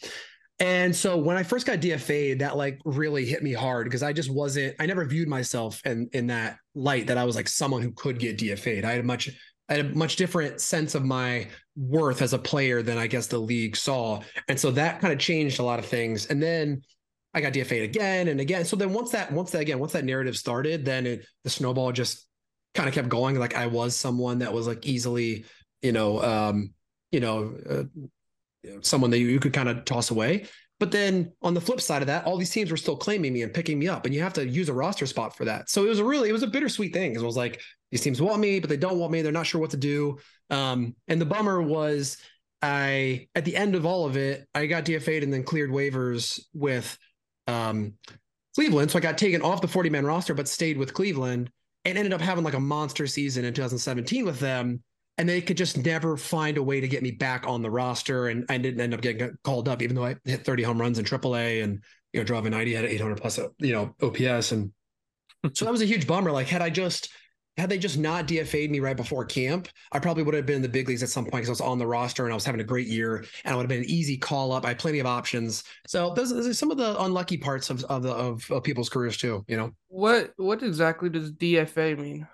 [0.62, 4.12] and so when I first got DFA'd, that like really hit me hard because I
[4.12, 7.82] just wasn't, I never viewed myself in in that light that I was like someone
[7.82, 8.84] who could get DFA'd.
[8.84, 9.30] I had a much
[9.69, 13.75] a much different sense of my worth as a player than I guess the league
[13.75, 14.21] saw.
[14.47, 16.25] And so that kind of changed a lot of things.
[16.25, 16.82] And then
[17.34, 18.65] I got DFA'd again and again.
[18.65, 21.91] So then once that, once that again, once that narrative started, then it, the snowball
[21.91, 22.27] just
[22.73, 23.38] kind of kept going.
[23.38, 25.45] Like I was someone that was like easily,
[25.82, 26.73] you know, um,
[27.12, 27.84] you know, uh,
[28.82, 30.47] someone that you, you could kind of toss away.
[30.79, 33.41] But then on the flip side of that, all these teams were still claiming me
[33.41, 35.69] and picking me up, and you have to use a roster spot for that.
[35.69, 38.21] So it was a really, it was a bittersweet thing it was like these teams
[38.21, 39.21] want me, but they don't want me.
[39.21, 40.19] They're not sure what to do.
[40.49, 42.17] Um, and the bummer was,
[42.62, 46.39] I at the end of all of it, I got DFA'd and then cleared waivers
[46.54, 46.97] with
[47.47, 47.93] um,
[48.56, 48.91] Cleveland.
[48.91, 51.49] So I got taken off the 40 man roster, but stayed with Cleveland
[51.86, 54.84] and ended up having like a monster season in 2017 with them
[55.19, 58.30] and they could just never find a way to get me back on the roster.
[58.30, 60.97] And I didn't end up getting called up, even though I hit 30 home runs
[60.97, 64.54] in AAA and you know driving 90 at 800 plus you know OPS.
[64.54, 64.71] And
[65.54, 66.32] so that was a huge bummer.
[66.32, 67.10] Like had I just
[67.60, 70.62] had they just not DFA'd me right before camp, I probably would have been in
[70.62, 72.45] the big leagues at some point because I was on the roster and I was
[72.45, 74.65] having a great year and I would have been an easy call up.
[74.65, 75.63] I had plenty of options.
[75.88, 78.89] So those, those are some of the unlucky parts of of, the, of of people's
[78.89, 79.45] careers too.
[79.48, 82.28] You know what what exactly does DFA mean?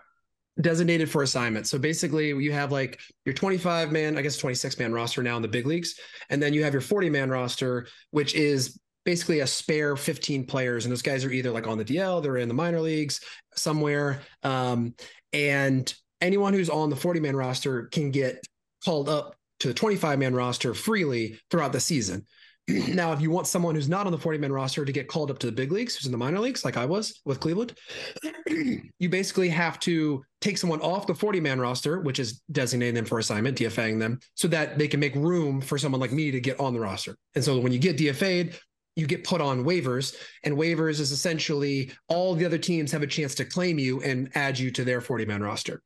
[0.61, 1.67] designated for assignment.
[1.67, 5.41] So basically, you have like your 25 man, I guess 26 man roster now in
[5.41, 9.47] the big leagues, and then you have your 40 man roster, which is basically a
[9.47, 12.53] spare 15 players, and those guys are either like on the DL, they're in the
[12.53, 13.21] minor leagues
[13.55, 14.93] somewhere, um,
[15.31, 18.39] and anyone who's on the 40 man roster can get
[18.83, 22.25] called up to the 25 man roster freely throughout the season.
[22.67, 25.29] now, if you want someone who's not on the 40 man roster to get called
[25.29, 27.77] up to the big leagues, who's in the minor leagues, like I was with Cleveland,
[28.47, 33.05] you basically have to take someone off the 40 man roster, which is designating them
[33.05, 36.39] for assignment, DFAing them, so that they can make room for someone like me to
[36.39, 37.15] get on the roster.
[37.35, 38.59] And so when you get DFA'd,
[38.95, 43.07] you get put on waivers, and waivers is essentially all the other teams have a
[43.07, 45.81] chance to claim you and add you to their 40 man roster.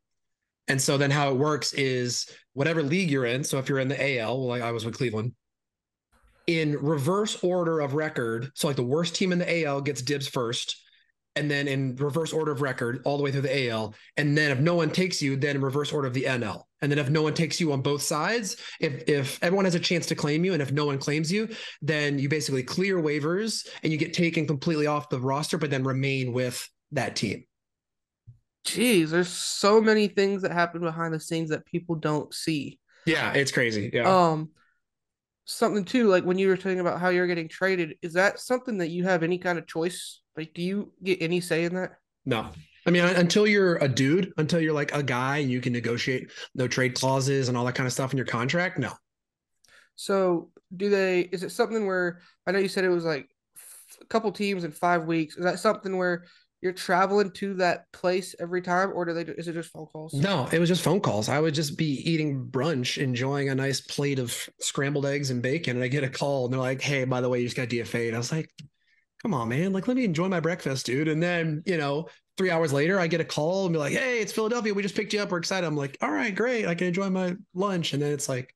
[0.67, 3.43] And so then how it works is whatever league you're in.
[3.43, 5.34] So if you're in the AL, like I was with Cleveland,
[6.45, 8.52] in reverse order of record.
[8.54, 10.78] So like the worst team in the AL gets dibs first,
[11.39, 13.95] and then in reverse order of record all the way through the AL.
[14.17, 16.63] And then if no one takes you, then in reverse order of the NL.
[16.82, 19.80] And then if no one takes you on both sides, if if everyone has a
[19.80, 21.49] chance to claim you, and if no one claims you,
[21.82, 25.84] then you basically clear waivers and you get taken completely off the roster, but then
[25.84, 27.45] remain with that team.
[28.65, 32.80] Jeez, there's so many things that happen behind the scenes that people don't see.
[33.06, 33.89] Yeah, it's crazy.
[33.91, 34.08] Yeah.
[34.08, 34.49] Um,
[35.45, 38.78] something too, like when you were talking about how you're getting traded, is that something
[38.78, 40.18] that you have any kind of choice?
[40.39, 41.97] Like, do you get any say in that?
[42.25, 42.47] No.
[42.86, 46.32] I mean, until you're a dude, until you're like a guy and you can negotiate
[46.56, 48.93] no trade clauses and all that kind of stuff in your contract, no.
[49.97, 53.28] So, do they, is it something where I know you said it was like
[54.02, 55.36] a couple teams in five weeks?
[55.36, 56.23] Is that something where
[56.62, 59.23] you're traveling to that place every time, or do they?
[59.23, 60.13] Is it just phone calls?
[60.13, 61.28] No, it was just phone calls.
[61.28, 65.75] I would just be eating brunch, enjoying a nice plate of scrambled eggs and bacon,
[65.75, 67.67] and I get a call, and they're like, "Hey, by the way, you just got
[67.67, 68.49] DFA'd." I was like,
[69.21, 69.73] "Come on, man!
[69.73, 73.08] Like, let me enjoy my breakfast, dude." And then, you know, three hours later, I
[73.08, 74.73] get a call and be like, "Hey, it's Philadelphia.
[74.73, 75.32] We just picked you up.
[75.32, 76.65] We're excited." I'm like, "All right, great.
[76.65, 78.53] I can enjoy my lunch." And then it's like,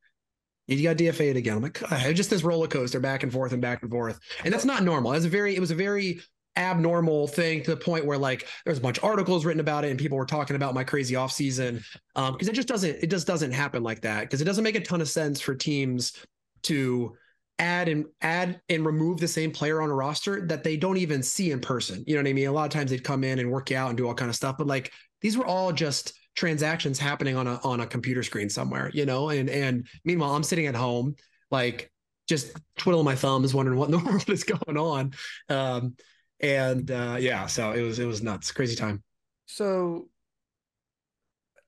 [0.68, 1.58] you got DFA'd again.
[1.58, 4.20] I'm like, God, just this roller coaster back and forth and back and forth.
[4.44, 5.12] And that's not normal.
[5.14, 6.22] It's a very, it was a very
[6.56, 9.90] abnormal thing to the point where like there's a bunch of articles written about it
[9.90, 11.84] and people were talking about my crazy off season
[12.16, 14.76] um because it just doesn't it just doesn't happen like that because it doesn't make
[14.76, 16.14] a ton of sense for teams
[16.62, 17.18] to
[17.60, 21.22] add and add and remove the same player on a roster that they don't even
[21.22, 22.04] see in person.
[22.08, 22.48] You know what i mean?
[22.48, 24.36] A lot of times they'd come in and work out and do all kind of
[24.36, 28.50] stuff but like these were all just transactions happening on a on a computer screen
[28.50, 29.30] somewhere you know?
[29.30, 31.16] And and meanwhile i'm sitting at home
[31.52, 31.92] like
[32.28, 35.14] just twiddling my thumbs wondering what in the world is going on.
[35.50, 35.96] Um
[36.44, 39.02] and uh, yeah, so it was it was nuts, crazy time.
[39.46, 40.10] So,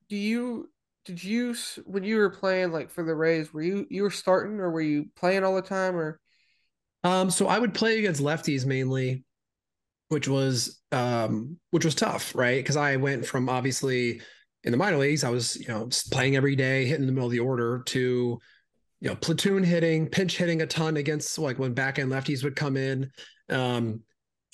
[0.08, 0.68] do you
[1.06, 4.58] did you when you were playing like for the Rays, were you you were starting
[4.58, 6.20] or were you playing all the time or?
[7.04, 9.24] Um, so I would play against lefties mainly,
[10.08, 12.58] which was um, which was tough, right?
[12.58, 14.20] Because I went from obviously
[14.64, 17.32] in the minor leagues, I was you know playing every day, hitting the middle of
[17.32, 18.40] the order, to
[19.00, 22.56] you know platoon hitting, pinch hitting a ton against like when back end lefties would
[22.56, 23.12] come in.
[23.48, 24.02] Um,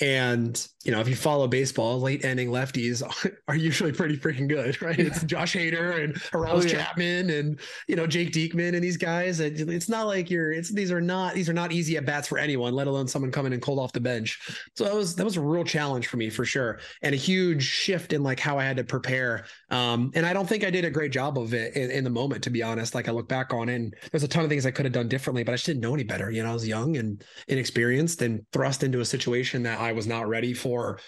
[0.03, 3.03] and you know, if you follow baseball, late ending lefties
[3.49, 4.99] are usually pretty freaking good, right?
[4.99, 5.07] Yeah.
[5.07, 6.69] It's Josh Hader and Aroldis oh, yeah.
[6.69, 9.39] Chapman and you know Jake Diekman and these guys.
[9.39, 10.51] It's not like you're.
[10.51, 13.31] It's these are not these are not easy at bats for anyone, let alone someone
[13.31, 14.41] coming and cold off the bench.
[14.77, 17.63] So that was that was a real challenge for me for sure, and a huge
[17.63, 19.45] shift in like how I had to prepare.
[19.73, 22.11] Um, and I don't think I did a great job of it in, in the
[22.11, 22.95] moment, to be honest.
[22.95, 24.93] Like I look back on it, and there's a ton of things I could have
[24.93, 26.31] done differently, but I just didn't know any better.
[26.31, 30.07] You know, I was young and inexperienced and thrust into a situation that I was
[30.07, 31.01] not ready for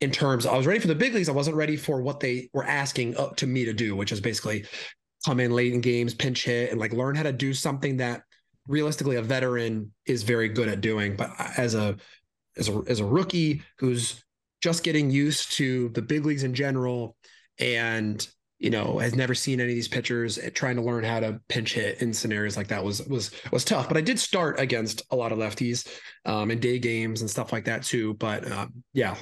[0.00, 1.28] in terms I was ready for the big leagues.
[1.28, 4.20] I wasn't ready for what they were asking up to me to do, which is
[4.20, 4.66] basically
[5.26, 8.22] come in late in games, pinch hit, and like learn how to do something that
[8.68, 11.16] realistically a veteran is very good at doing.
[11.16, 11.96] But as a
[12.56, 14.22] as a as a rookie who's
[14.62, 17.16] just getting used to the big leagues in general
[17.62, 18.26] and
[18.62, 21.40] you know has never seen any of these pitchers eh, trying to learn how to
[21.48, 23.88] pinch hit in scenarios like that was was was tough.
[23.88, 25.86] But i did start against a lot of lefties
[26.24, 29.16] um in day games and stuff like that too but um yeah.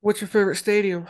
[0.00, 1.08] What's your favorite stadium?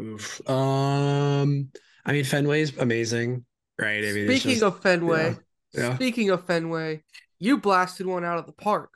[0.00, 0.46] Oof.
[0.48, 1.68] um
[2.04, 3.44] i mean fenway's amazing
[3.78, 4.04] right?
[4.04, 5.36] I mean, speaking just, of fenway
[5.72, 5.94] yeah, yeah.
[5.94, 7.02] speaking of fenway
[7.38, 8.90] you blasted one out of the park.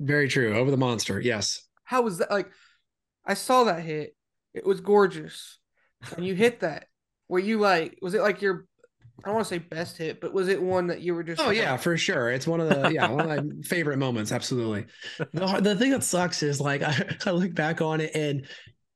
[0.00, 1.62] Very true over the monster yes.
[1.84, 2.50] How was that like
[3.24, 4.16] i saw that hit
[4.58, 5.58] it was gorgeous.
[6.16, 6.86] And you hit that.
[7.28, 8.66] Were you like, was it like your,
[9.22, 11.40] I don't want to say best hit, but was it one that you were just?
[11.40, 12.30] Oh, like, yeah, oh, for sure.
[12.30, 14.32] It's one of the, yeah, one of my favorite moments.
[14.32, 14.86] Absolutely.
[15.18, 18.46] The, the thing that sucks is like, I, I look back on it and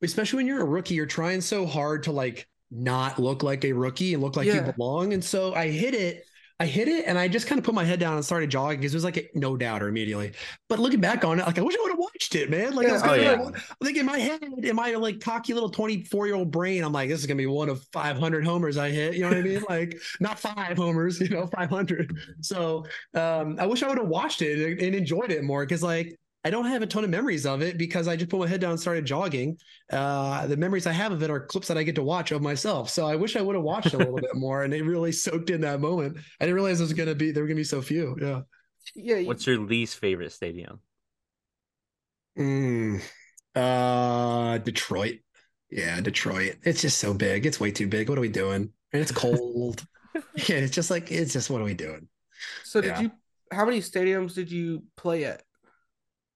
[0.03, 3.73] especially when you're a rookie, you're trying so hard to like not look like a
[3.73, 4.67] rookie and look like yeah.
[4.67, 5.13] you belong.
[5.13, 6.25] And so I hit it
[6.63, 8.79] I hit it and I just kind of put my head down and started jogging
[8.79, 10.33] because it was like a no doubter immediately.
[10.69, 12.77] But looking back on it, like I wish I would have watched it, man.
[12.77, 13.33] Like I was oh, yeah.
[13.33, 16.93] like, think in my head, in my like cocky little 24 year old brain, I'm
[16.93, 19.15] like, this is gonna be one of 500 homers I hit.
[19.15, 19.65] You know what I mean?
[19.69, 22.17] like not five homers, you know, 500.
[22.43, 25.83] So um, I wish I would have watched it and, and enjoyed it more because
[25.83, 28.49] like I don't have a ton of memories of it because I just put my
[28.49, 29.59] head down and started jogging.
[29.91, 32.43] Uh, the memories I have of it are clips that I get to watch of
[32.43, 32.91] myself.
[32.91, 35.51] So I wish I would have watched a little bit more and it really soaked
[35.51, 36.17] in that moment.
[36.41, 38.17] I didn't realize it was gonna be there were gonna be so few.
[38.21, 38.41] Yeah.
[38.97, 39.17] Yeah.
[39.19, 40.81] you- What's your least favorite stadium?
[42.37, 43.03] Mm,
[43.55, 45.21] uh, Detroit.
[45.71, 46.57] Yeah, Detroit.
[46.65, 47.47] It's just so big.
[47.47, 48.09] It's way too big.
[48.09, 48.73] What are we doing?
[48.93, 49.87] And it's cold.
[50.15, 52.09] yeah, it's just like it's just what are we doing?
[52.65, 53.01] so did yeah.
[53.03, 53.13] you?
[53.53, 55.43] How many stadiums did you play at?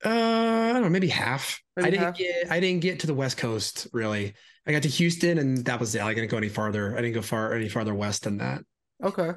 [0.05, 1.61] Uh, I don't know, maybe half.
[1.77, 2.17] Maybe I didn't half?
[2.17, 4.35] get I didn't get to the West Coast really.
[4.67, 6.03] I got to Houston and that was it.
[6.03, 6.97] I didn't go any farther.
[6.97, 8.63] I didn't go far any farther west than that.
[9.03, 9.33] Okay.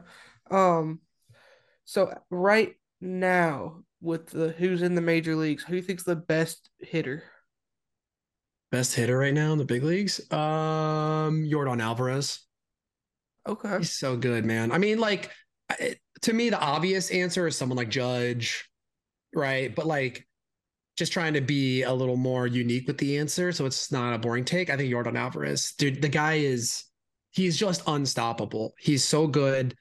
[0.50, 1.00] Um.
[1.86, 6.70] So right now, with the who's in the major leagues, who you think's the best
[6.80, 7.24] hitter?
[8.72, 10.20] Best hitter right now in the big leagues?
[10.32, 12.42] Um, Yordan Alvarez.
[13.48, 13.80] Okay.
[13.80, 14.72] He's so good, man.
[14.72, 15.32] I mean, like
[16.22, 18.70] to me, the obvious answer is someone like Judge,
[19.34, 19.74] right?
[19.74, 20.28] But like
[21.00, 24.20] just trying to be a little more unique with the answer, so it's not a
[24.20, 24.70] boring take.
[24.70, 26.84] I think Yordan Alvarez, dude, the guy is
[27.32, 28.74] he's just unstoppable.
[28.78, 29.76] He's so good,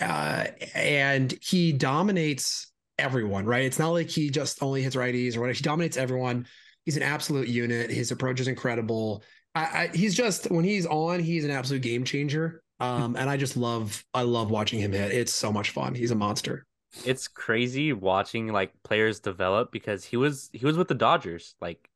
[0.00, 3.46] uh, and he dominates everyone.
[3.46, 3.64] Right?
[3.64, 5.56] It's not like he just only hits righties or whatever.
[5.56, 6.46] He dominates everyone.
[6.84, 7.90] He's an absolute unit.
[7.90, 9.24] His approach is incredible.
[9.54, 12.62] I, I, he's just when he's on, he's an absolute game changer.
[12.78, 15.12] Um, and I just love, I love watching him hit.
[15.12, 15.94] It's so much fun.
[15.94, 16.66] He's a monster.
[17.04, 21.88] It's crazy watching like players develop because he was he was with the Dodgers like,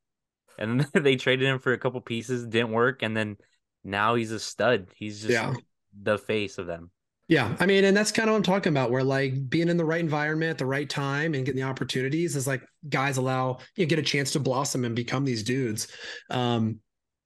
[0.59, 3.39] and they traded him for a couple pieces, didn't work, and then
[3.85, 4.89] now he's a stud.
[4.97, 5.55] He's just Yeah.
[6.01, 6.91] the face of them.
[7.27, 8.91] Yeah, I mean, and that's kind of what I'm talking about.
[8.91, 12.37] Where like being in the right environment at the right time and getting the opportunities
[12.37, 15.89] is like guys allow you know, get a chance to blossom and become these dudes.
[16.29, 16.81] Um,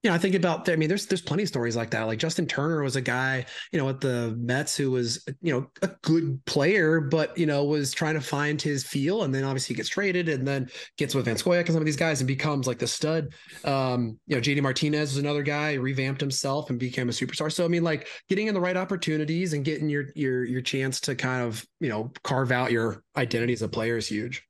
[0.09, 2.05] you know, I think about I mean, there's there's plenty of stories like that.
[2.05, 5.67] Like Justin Turner was a guy, you know, at the Mets who was, you know,
[5.83, 9.77] a good player, but you know, was trying to find his feel, and then obviously
[9.77, 12.67] gets traded, and then gets with Van Scoyoc and some of these guys, and becomes
[12.67, 13.35] like the stud.
[13.67, 17.53] Um, you know, JD Martinez was another guy, revamped himself and became a superstar.
[17.53, 21.01] So I mean, like getting in the right opportunities and getting your your your chance
[21.01, 24.43] to kind of you know carve out your identity as a player is huge.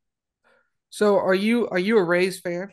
[0.90, 2.68] So are you are you a Rays fan?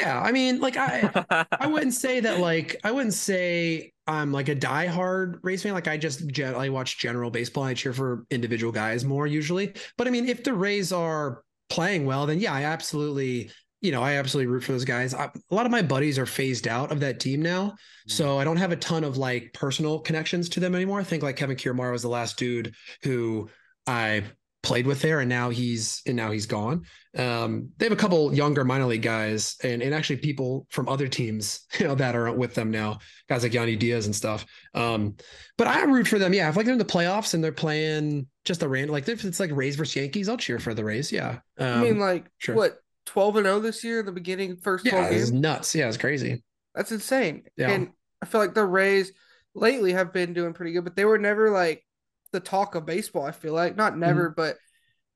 [0.00, 4.48] Yeah, I mean, like I I wouldn't say that like I wouldn't say I'm like
[4.48, 5.74] a diehard Rays fan.
[5.74, 7.64] Like I just gen- I watch general baseball.
[7.64, 9.74] And I cheer for individual guys more usually.
[9.98, 13.50] But I mean, if the Rays are playing well, then yeah, I absolutely
[13.80, 15.12] you know I absolutely root for those guys.
[15.12, 17.76] I, a lot of my buddies are phased out of that team now, mm.
[18.10, 21.00] so I don't have a ton of like personal connections to them anymore.
[21.00, 23.50] I think like Kevin Kiermaier was the last dude who
[23.86, 24.24] I
[24.62, 26.84] played with there and now he's and now he's gone.
[27.16, 31.08] Um they have a couple younger minor league guys and and actually people from other
[31.08, 34.44] teams you know that are with them now guys like Yandy Diaz and stuff.
[34.74, 35.16] Um
[35.56, 36.34] but I root for them.
[36.34, 39.24] Yeah if like they're in the playoffs and they're playing just a random like if
[39.24, 41.38] it's like Rays versus Yankees I'll cheer for the Rays yeah.
[41.56, 42.56] Um, I mean, like sure.
[42.56, 45.74] what twelve and zero this year, in the beginning first yeah it's nuts.
[45.74, 46.42] Yeah it's crazy.
[46.74, 47.44] That's insane.
[47.56, 47.70] Yeah.
[47.70, 47.90] And
[48.22, 49.12] I feel like the Rays
[49.54, 51.84] lately have been doing pretty good, but they were never like
[52.32, 53.24] the talk of baseball.
[53.24, 54.56] I feel like not never, but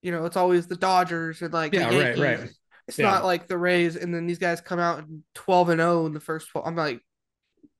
[0.02, 1.92] you know, it's always the Dodgers and like the Mm-hmm.
[1.92, 2.50] Yeah, right, right.
[2.88, 3.10] It's Yeah.
[3.10, 6.12] not like the Rays, and then these guys come out and twelve and zero in
[6.12, 6.66] the first twelve.
[6.66, 7.00] I'm like,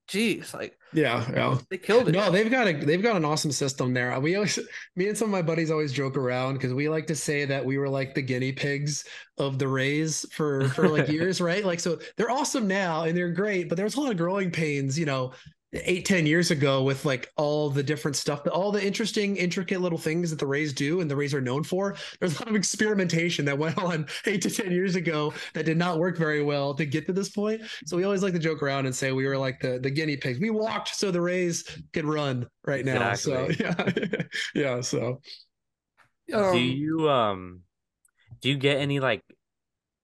[0.06, 2.12] geez, like yeah yeah they killed it.
[2.12, 4.18] No, they've got a they've got an awesome system there.
[4.20, 4.58] We always
[4.94, 7.64] me and some of my buddies always joke around because we like to say that
[7.64, 9.04] we were like the guinea pigs
[9.38, 11.64] of the Rays for for like years, right?
[11.64, 14.98] Like so they're awesome now and they're great, but there's a lot of growing pains,
[14.98, 15.32] you know,
[15.74, 19.98] eight, ten years ago with like all the different stuff, all the interesting, intricate little
[19.98, 21.96] things that the Rays do and the Rays are known for.
[22.20, 25.78] There's a lot of experimentation that went on eight to ten years ago that did
[25.78, 27.62] not work very well to get to this point.
[27.86, 30.16] So we always like to joke around and say we were like the the guinea
[30.16, 30.38] pigs.
[30.38, 33.14] We walked so the Rays could run right now.
[33.14, 33.90] So yeah,
[34.54, 34.80] yeah.
[34.80, 35.20] So
[36.32, 37.62] Um, do you um
[38.40, 39.22] do you get any like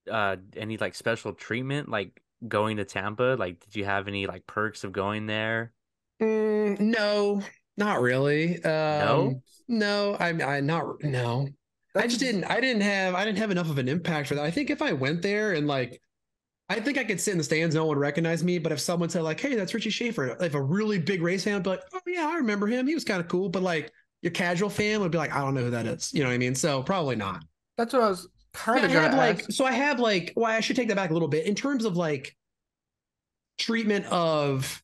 [0.09, 3.35] uh any like special treatment like going to Tampa?
[3.39, 5.73] Like did you have any like perks of going there?
[6.21, 7.41] mm, no,
[7.77, 8.63] not really.
[8.63, 9.41] Um, No?
[9.67, 11.47] no, I'm I not no.
[11.95, 12.43] I just didn't.
[12.45, 13.15] I didn't have.
[13.15, 14.45] I didn't have enough of an impact for that.
[14.45, 16.01] I think if I went there and like,
[16.69, 18.59] I think I could sit in the stands, no one would recognize me.
[18.59, 21.55] But if someone said like, "Hey, that's Richie Shaffer," if a really big Rays fan,
[21.55, 22.87] would be like, "Oh yeah, I remember him.
[22.87, 23.91] He was kind of cool." But like,
[24.23, 26.35] your casual fan would be like, "I don't know who that is." You know what
[26.35, 26.55] I mean?
[26.55, 27.43] So probably not.
[27.77, 28.27] That's what I was
[28.65, 29.51] kind of I have like ask.
[29.51, 31.85] so I have like well I should take that back a little bit in terms
[31.85, 32.35] of like
[33.57, 34.81] treatment of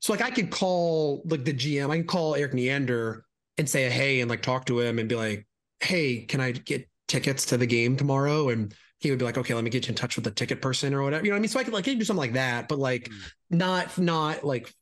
[0.00, 3.24] so like I could call like the GM I can call Erik Neander
[3.56, 5.46] and say hey and like talk to him and be like
[5.80, 9.54] hey can I get tickets to the game tomorrow and he would be like okay
[9.54, 11.38] let me get you in touch with the ticket person or whatever you know what
[11.38, 13.58] I mean so I could like I could do something like that but like Mm.
[13.58, 14.72] not not like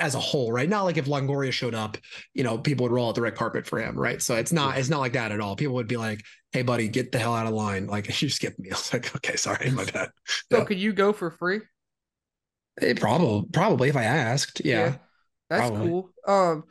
[0.00, 0.68] as a whole, right?
[0.68, 1.96] Not like if Longoria showed up,
[2.34, 4.22] you know, people would roll out the red carpet for him, right?
[4.22, 5.56] So it's not it's not like that at all.
[5.56, 6.22] People would be like,
[6.52, 8.70] "Hey, buddy, get the hell out of line!" Like you skipped me.
[8.70, 10.10] I was like, "Okay, sorry, my bad."
[10.50, 10.64] So yeah.
[10.64, 11.60] could you go for free?
[12.80, 14.78] It probably probably if I asked, yeah.
[14.78, 14.96] yeah
[15.50, 15.88] that's probably.
[15.88, 16.10] cool.
[16.26, 16.64] Um,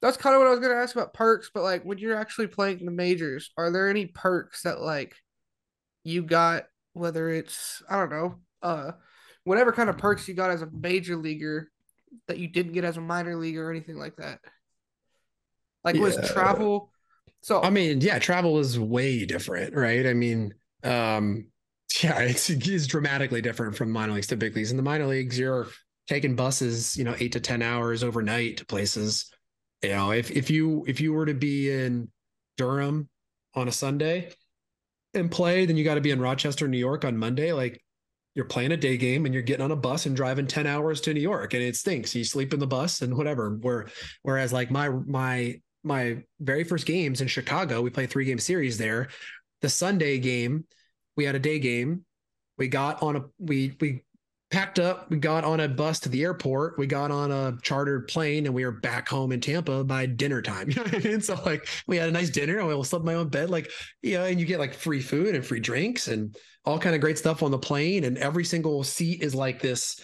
[0.00, 2.46] that's kind of what I was gonna ask about perks, but like when you're actually
[2.46, 5.14] playing the majors, are there any perks that like
[6.02, 6.64] you got?
[6.94, 8.92] Whether it's I don't know, uh,
[9.42, 11.70] whatever kind of perks you got as a major leaguer
[12.28, 14.40] that you didn't get as a minor league or anything like that?
[15.82, 16.02] Like yeah.
[16.02, 16.90] was travel
[17.44, 20.06] so I mean, yeah, travel is way different, right?
[20.06, 21.48] I mean, um
[22.02, 24.70] yeah, it's, it's dramatically different from minor leagues to big leagues.
[24.70, 25.68] In the minor leagues, you're
[26.08, 29.30] taking buses, you know, eight to ten hours overnight to places.
[29.82, 32.08] You know, if if you if you were to be in
[32.56, 33.10] Durham
[33.54, 34.30] on a Sunday
[35.12, 37.52] and play, then you got to be in Rochester, New York on Monday.
[37.52, 37.83] Like
[38.34, 41.00] you're playing a day game and you're getting on a bus and driving 10 hours
[41.02, 42.14] to New York and it stinks.
[42.14, 43.50] You sleep in the bus and whatever.
[43.60, 43.86] Where
[44.22, 48.78] whereas like my my my very first games in Chicago, we played three game series
[48.78, 49.08] there.
[49.60, 50.64] The Sunday game,
[51.16, 52.04] we had a day game.
[52.58, 54.03] We got on a we we
[54.54, 58.06] packed up, we got on a bus to the airport, we got on a chartered
[58.06, 60.70] plane, and we were back home in Tampa by dinner time.
[60.74, 61.20] You know what I mean?
[61.20, 63.70] So like we had a nice dinner and we slept in my own bed, like
[64.02, 67.00] you know, and you get like free food and free drinks and all kind of
[67.00, 68.04] great stuff on the plane.
[68.04, 70.00] And every single seat is like this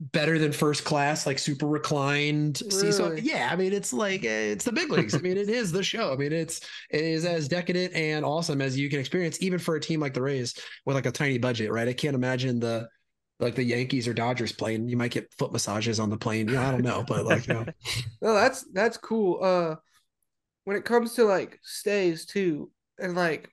[0.00, 2.62] better than first class, like super reclined.
[2.72, 2.92] Really?
[2.92, 5.14] So yeah, I mean, it's like eh, it's the big leagues.
[5.14, 6.12] I mean, it is the show.
[6.12, 6.60] I mean, it's
[6.90, 10.14] it is as decadent and awesome as you can experience, even for a team like
[10.14, 10.54] the Rays
[10.86, 11.88] with like a tiny budget, right?
[11.88, 12.88] I can't imagine the
[13.40, 14.88] like the Yankees or Dodgers playing.
[14.88, 16.48] You might get foot massages on the plane.
[16.48, 17.66] Yeah, I don't know, but like, you know.
[18.22, 19.42] no, that's that's cool.
[19.42, 19.76] Uh,
[20.64, 23.50] when it comes to like stays too, and like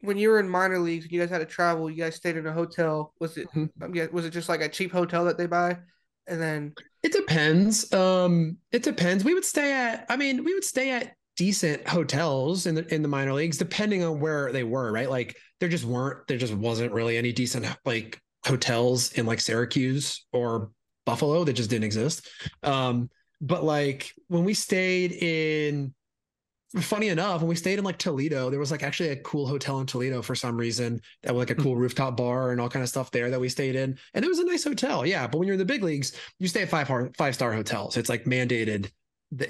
[0.00, 1.90] when you were in minor leagues, and you guys had to travel.
[1.90, 3.14] You guys stayed in a hotel.
[3.20, 3.48] Was it?
[3.52, 4.14] Mm-hmm.
[4.14, 5.78] Was it just like a cheap hotel that they buy?
[6.26, 7.92] And then it depends.
[7.92, 9.24] Um, it depends.
[9.24, 10.06] We would stay at.
[10.08, 14.04] I mean, we would stay at decent hotels in the in the minor leagues, depending
[14.04, 14.92] on where they were.
[14.92, 16.26] Right, like there just weren't.
[16.28, 20.70] There just wasn't really any decent like hotels in like Syracuse or
[21.04, 22.28] Buffalo that just didn't exist.
[22.62, 25.94] Um, but like when we stayed in
[26.80, 29.80] funny enough, when we stayed in like Toledo, there was like actually a cool hotel
[29.80, 31.82] in Toledo for some reason that was like a cool mm-hmm.
[31.82, 33.98] rooftop bar and all kind of stuff there that we stayed in.
[34.14, 35.04] And it was a nice hotel.
[35.04, 35.26] Yeah.
[35.26, 37.96] But when you're in the big leagues, you stay at five five star hotels.
[37.96, 38.90] It's like mandated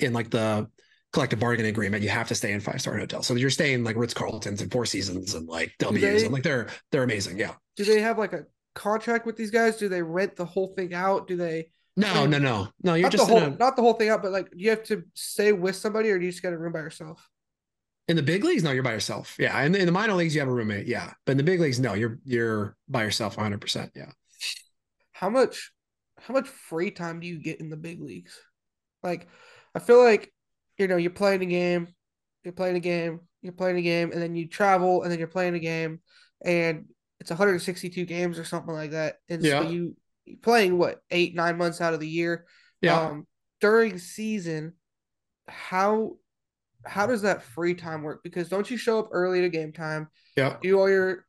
[0.00, 0.68] in like the
[1.12, 2.02] collective bargaining agreement.
[2.02, 3.26] You have to stay in five star hotels.
[3.26, 6.42] So you're staying like Ritz Carltons and Four Seasons and like W's they, and like
[6.42, 7.38] they're they're amazing.
[7.38, 7.52] Yeah.
[7.76, 9.76] Do they have like a contract with these guys?
[9.76, 11.28] Do they rent the whole thing out?
[11.28, 11.70] Do they?
[11.96, 12.94] No, no, no, no.
[12.94, 14.82] You're not just the whole, a, not the whole thing out, but like you have
[14.84, 17.28] to stay with somebody, or do you just get a room by yourself?
[18.08, 19.36] In the big leagues, no, you're by yourself.
[19.38, 20.86] Yeah, and in the minor leagues, you have a roommate.
[20.86, 23.60] Yeah, but in the big leagues, no, you're you're by yourself 100.
[23.60, 24.10] percent Yeah.
[25.12, 25.72] How much,
[26.18, 28.36] how much free time do you get in the big leagues?
[29.02, 29.28] Like,
[29.74, 30.32] I feel like,
[30.78, 31.88] you know, you're playing a game,
[32.42, 35.28] you're playing a game, you're playing a game, and then you travel, and then you're
[35.28, 36.00] playing a game,
[36.44, 36.86] and
[37.22, 39.18] it's 162 games or something like that.
[39.28, 39.62] And yeah.
[39.62, 39.96] so you
[40.42, 42.46] playing what eight nine months out of the year.
[42.80, 43.00] Yeah.
[43.00, 43.28] Um,
[43.60, 44.72] during season,
[45.46, 46.16] how
[46.84, 48.24] how does that free time work?
[48.24, 50.08] Because don't you show up early to game time?
[50.36, 50.56] Yeah.
[50.60, 51.26] Do all your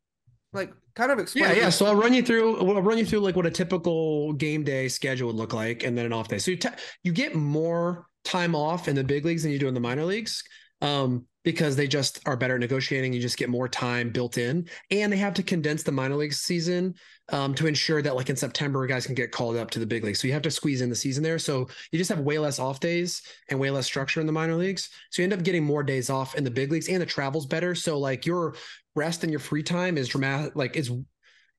[0.51, 1.45] like kind of explain.
[1.45, 1.69] Yeah, yeah.
[1.69, 2.57] So I'll run you through.
[2.57, 5.95] I'll run you through like what a typical game day schedule would look like, and
[5.95, 6.39] then an off day.
[6.39, 6.69] So you te-
[7.03, 10.05] you get more time off in the big leagues than you do in the minor
[10.05, 10.43] leagues.
[10.81, 13.13] Um, because they just are better at negotiating.
[13.13, 16.33] You just get more time built in, and they have to condense the minor league
[16.33, 16.95] season
[17.29, 20.03] um, to ensure that, like in September, guys can get called up to the big
[20.03, 20.21] leagues.
[20.21, 21.39] So you have to squeeze in the season there.
[21.39, 24.55] So you just have way less off days and way less structure in the minor
[24.55, 24.89] leagues.
[25.11, 27.45] So you end up getting more days off in the big leagues, and the travel's
[27.45, 27.75] better.
[27.75, 28.55] So like your
[28.95, 30.55] rest and your free time is dramatic.
[30.55, 30.91] Like is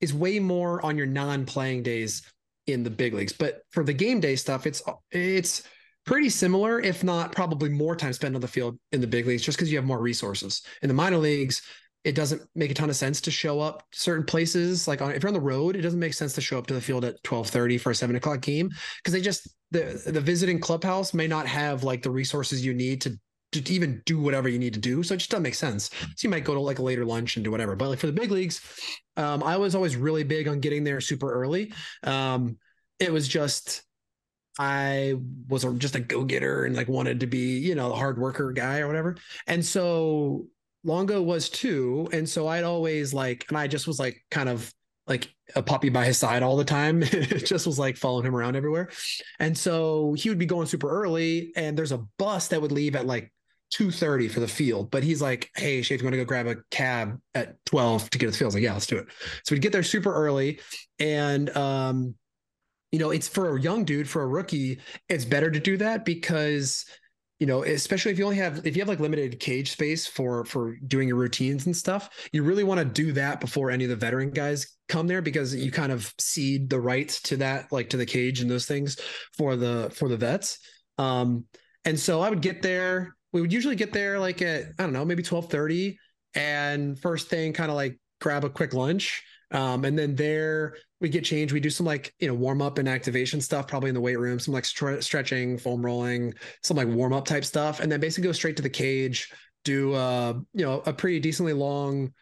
[0.00, 2.22] is way more on your non-playing days
[2.66, 3.32] in the big leagues.
[3.32, 5.62] But for the game day stuff, it's it's
[6.04, 9.42] pretty similar, if not probably more time spent on the field in the big leagues,
[9.42, 10.62] just because you have more resources.
[10.82, 11.62] In the minor leagues,
[12.04, 14.86] it doesn't make a ton of sense to show up certain places.
[14.86, 16.74] Like on, if you're on the road, it doesn't make sense to show up to
[16.74, 20.60] the field at 1230 for a seven o'clock game because they just, the, the visiting
[20.60, 23.18] clubhouse may not have like the resources you need to
[23.52, 25.02] to even do whatever you need to do.
[25.04, 25.90] So it just doesn't make sense.
[26.16, 27.76] So you might go to like a later lunch and do whatever.
[27.76, 28.60] But like for the big leagues,
[29.16, 31.72] um, I was always really big on getting there super early.
[32.02, 32.58] Um,
[32.98, 33.82] it was just
[34.58, 35.14] I
[35.48, 38.52] was just a go getter and like wanted to be, you know, a hard worker
[38.52, 39.16] guy or whatever.
[39.46, 40.46] And so
[40.84, 42.08] Longo was too.
[42.12, 44.72] And so I'd always like, and I just was like kind of
[45.06, 47.02] like a puppy by his side all the time.
[47.02, 48.90] it just was like following him around everywhere.
[49.40, 52.96] And so he would be going super early and there's a bus that would leave
[52.96, 53.32] at like
[53.74, 54.90] 2.30 for the field.
[54.90, 58.18] But he's like, hey, Shafe, you want to go grab a cab at 12 to
[58.18, 58.46] get to the field?
[58.46, 59.06] I was like, yeah, let's do it.
[59.44, 60.60] So we'd get there super early
[61.00, 62.14] and um
[62.94, 64.78] you know, it's for a young dude, for a rookie,
[65.08, 66.84] it's better to do that because
[67.40, 70.44] you know especially if you only have if you have like limited cage space for
[70.44, 73.90] for doing your routines and stuff you really want to do that before any of
[73.90, 77.90] the veteran guys come there because you kind of cede the rights to that like
[77.90, 78.96] to the cage and those things
[79.36, 80.60] for the for the vets.
[80.96, 81.46] Um
[81.84, 84.92] and so i would get there we would usually get there like at i don't
[84.92, 85.98] know maybe 12 30
[86.36, 89.22] and first thing kind of like grab a quick lunch.
[89.50, 90.74] Um, and then there
[91.04, 91.52] we get changed.
[91.52, 94.18] We do some like, you know, warm up and activation stuff, probably in the weight
[94.18, 96.32] room, some like stretching, foam rolling,
[96.62, 97.80] some like warm up type stuff.
[97.80, 99.30] And then basically go straight to the cage,
[99.64, 102.14] do, uh, you know, a pretty decently long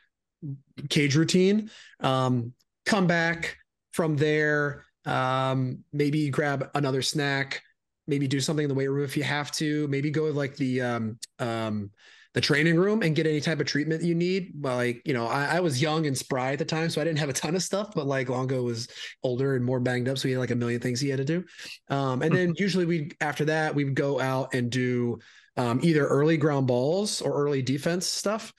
[0.90, 1.70] cage routine.
[2.00, 2.54] Um,
[2.84, 3.56] come back
[3.92, 4.84] from there.
[5.04, 7.62] Um, maybe grab another snack,
[8.08, 10.80] maybe do something in the weight room if you have to, maybe go like the,
[10.82, 11.92] um, um,
[12.34, 14.52] the training room and get any type of treatment you need.
[14.64, 17.18] Like, you know, I, I, was young and spry at the time, so I didn't
[17.18, 18.88] have a ton of stuff, but like Longo was
[19.22, 20.16] older and more banged up.
[20.16, 21.44] So he had like a million things he had to do.
[21.88, 25.18] Um, and then usually we, after that, we would go out and do
[25.56, 28.52] um, either early ground balls or early defense stuff.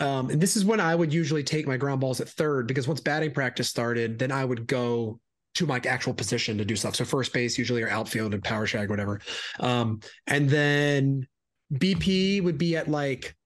[0.00, 2.86] Um, and this is when I would usually take my ground balls at third because
[2.86, 5.18] once batting practice started, then I would go
[5.54, 6.94] to my actual position to do stuff.
[6.94, 9.20] So first base usually or outfield and power shag, whatever.
[9.58, 11.26] Um, and then
[11.72, 13.36] BP would be at like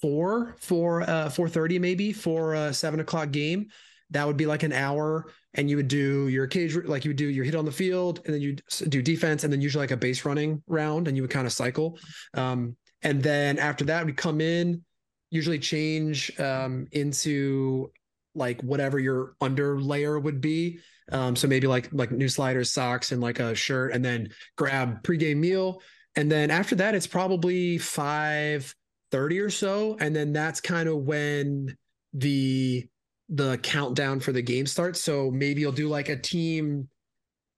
[0.00, 3.68] four, four, uh, four thirty maybe for a seven o'clock game.
[4.10, 7.16] That would be like an hour, and you would do your cage like you would
[7.16, 8.56] do your hit on the field, and then you
[8.88, 11.52] do defense, and then usually like a base running round, and you would kind of
[11.52, 11.98] cycle.
[12.34, 14.84] Um, and then after that, we come in,
[15.30, 17.92] usually change um, into
[18.34, 20.80] like whatever your under layer would be.
[21.12, 25.02] Um, so maybe like like new sliders, socks, and like a shirt, and then grab
[25.02, 25.82] pregame meal
[26.16, 29.96] and then after that, it's probably 530 or so.
[30.00, 31.76] And then that's kind of when
[32.12, 32.88] the
[33.28, 35.00] the countdown for the game starts.
[35.00, 36.88] So maybe you'll do like a team,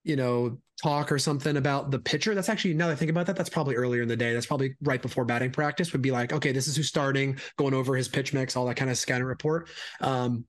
[0.03, 2.35] you know, talk or something about the pitcher.
[2.35, 4.33] That's actually now that I think about that, that's probably earlier in the day.
[4.33, 7.73] That's probably right before batting practice would be like, okay, this is who's starting, going
[7.73, 9.69] over his pitch mix, all that kind of scanner report.
[9.99, 10.45] Um,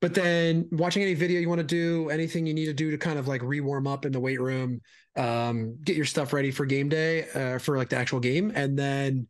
[0.00, 2.98] but then watching any video you want to do, anything you need to do to
[2.98, 4.80] kind of like re-warm up in the weight room,
[5.16, 8.78] um, get your stuff ready for game day, uh, for like the actual game, and
[8.78, 9.26] then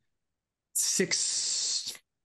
[0.75, 1.77] six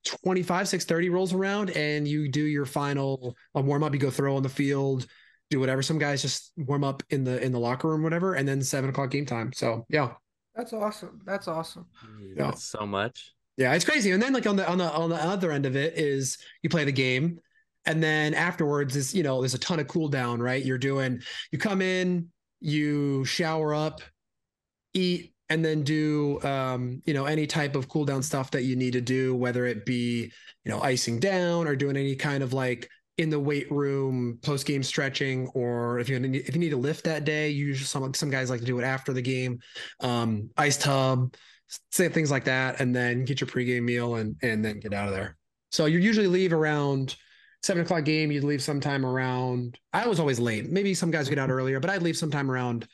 [0.04, 3.94] 25, 630 rolls around and you do your final warm up.
[3.94, 5.06] You go throw on the field,
[5.50, 5.82] do whatever.
[5.82, 8.90] Some guys just warm up in the in the locker room, whatever, and then seven
[8.90, 9.54] o'clock game time.
[9.54, 10.14] So yeah.
[10.56, 11.22] That's awesome.
[11.26, 11.86] That's awesome.
[12.36, 12.46] Yeah.
[12.46, 13.34] That's so much.
[13.58, 14.12] Yeah, it's crazy.
[14.12, 16.70] And then like on the on the on the other end of it is you
[16.70, 17.40] play the game
[17.86, 20.64] and then afterwards is you know there's a ton of cool down right?
[20.64, 21.22] You're doing
[21.52, 22.30] you come in
[22.60, 24.02] you shower up
[24.94, 28.76] eat and then do um, you know any type of cool down stuff that you
[28.76, 30.32] need to do whether it be
[30.64, 34.66] you know icing down or doing any kind of like in the weight room post
[34.66, 38.30] game stretching or if you if you need to lift that day usually some some
[38.30, 39.60] guys like to do it after the game.
[40.00, 41.36] Um, ice tub
[41.92, 45.08] say things like that and then get your pregame meal and and then get out
[45.08, 45.38] of there.
[45.72, 47.16] So you usually leave around
[47.64, 50.70] seven o'clock game, you'd leave sometime around, I was always late.
[50.70, 51.60] Maybe some guys get out mm-hmm.
[51.60, 52.88] earlier, but I'd leave sometime around,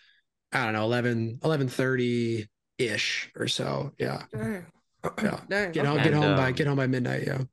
[0.52, 2.48] I don't know, 11, 1130
[2.78, 3.92] ish or so.
[3.98, 4.24] Yeah.
[4.32, 4.66] Dang.
[5.24, 5.40] Yeah.
[5.48, 5.72] Dang.
[5.72, 7.24] Get home, get home by, um, get home by midnight.
[7.26, 7.44] Yeah.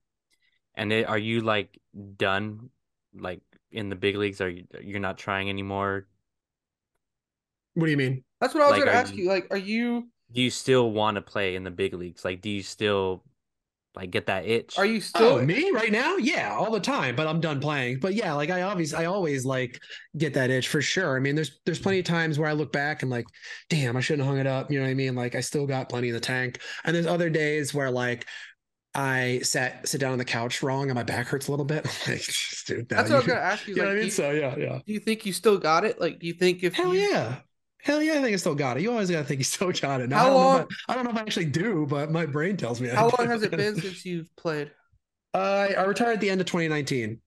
[0.74, 1.78] And it, are you like
[2.16, 2.70] done
[3.14, 4.40] like in the big leagues?
[4.40, 6.08] Are you, you're not trying anymore?
[7.74, 8.24] What do you mean?
[8.40, 9.24] That's what I was like, going to ask you.
[9.24, 9.28] you.
[9.28, 12.24] Like, are you, do you still want to play in the big leagues?
[12.24, 13.22] Like, do you still
[13.96, 14.76] like get that itch.
[14.76, 16.16] Are you oh, still oh, me right now?
[16.16, 17.14] Yeah, all the time.
[17.14, 18.00] But I'm done playing.
[18.00, 19.80] But yeah, like I obviously I always like
[20.16, 21.16] get that itch for sure.
[21.16, 23.26] I mean, there's there's plenty of times where I look back and like,
[23.70, 24.70] damn, I shouldn't have hung it up.
[24.70, 25.14] You know what I mean?
[25.14, 26.60] Like I still got plenty in the tank.
[26.84, 28.26] And there's other days where like
[28.96, 31.84] I sat sit down on the couch wrong and my back hurts a little bit.
[32.08, 32.22] like,
[32.66, 33.74] dude, That's what I was gonna ask you.
[33.76, 34.10] You like, know what I mean?
[34.10, 34.78] So yeah, yeah.
[34.84, 36.00] Do you think you still got it?
[36.00, 37.00] Like, do you think if hell you...
[37.00, 37.36] yeah,
[37.84, 38.82] Hell yeah, I think I still got it.
[38.82, 40.08] You always gotta think you still got it.
[40.08, 40.66] Now, how I long?
[40.88, 42.88] I, I, don't know if I actually do, but my brain tells me.
[42.88, 44.70] How long has it been since you've played?
[45.34, 47.20] Uh, I retired at the end of 2019.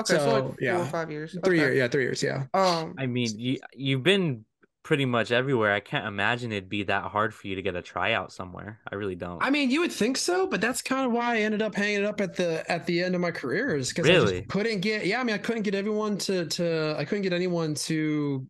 [0.00, 1.36] Okay, so, so like four yeah, or five years.
[1.44, 1.66] Three okay.
[1.66, 2.44] years, yeah, three years, yeah.
[2.54, 4.44] Um, I mean, you you've been
[4.82, 5.72] pretty much everywhere.
[5.72, 8.80] I can't imagine it'd be that hard for you to get a tryout somewhere.
[8.90, 9.42] I really don't.
[9.42, 12.00] I mean, you would think so, but that's kind of why I ended up hanging
[12.00, 14.38] it up at the at the end of my career is because really?
[14.38, 15.06] I couldn't get.
[15.06, 16.96] Yeah, I mean, I couldn't get everyone to to.
[16.98, 18.44] I couldn't get anyone to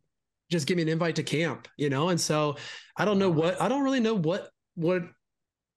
[0.54, 2.10] just give me an invite to camp, you know?
[2.10, 2.56] And so
[2.96, 5.02] I don't know what, I don't really know what, what,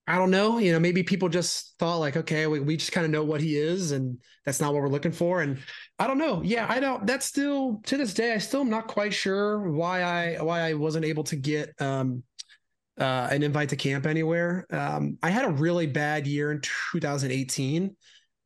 [0.05, 3.03] I don't know, you know, maybe people just thought like, okay, we, we just kind
[3.03, 5.41] of know what he is and that's not what we're looking for.
[5.41, 5.57] And
[5.99, 6.41] I don't know.
[6.43, 10.03] Yeah, I don't, that's still to this day, I still am not quite sure why
[10.03, 12.23] I, why I wasn't able to get, um,
[12.99, 14.65] uh, an invite to camp anywhere.
[14.71, 16.61] Um, I had a really bad year in
[16.91, 17.95] 2018.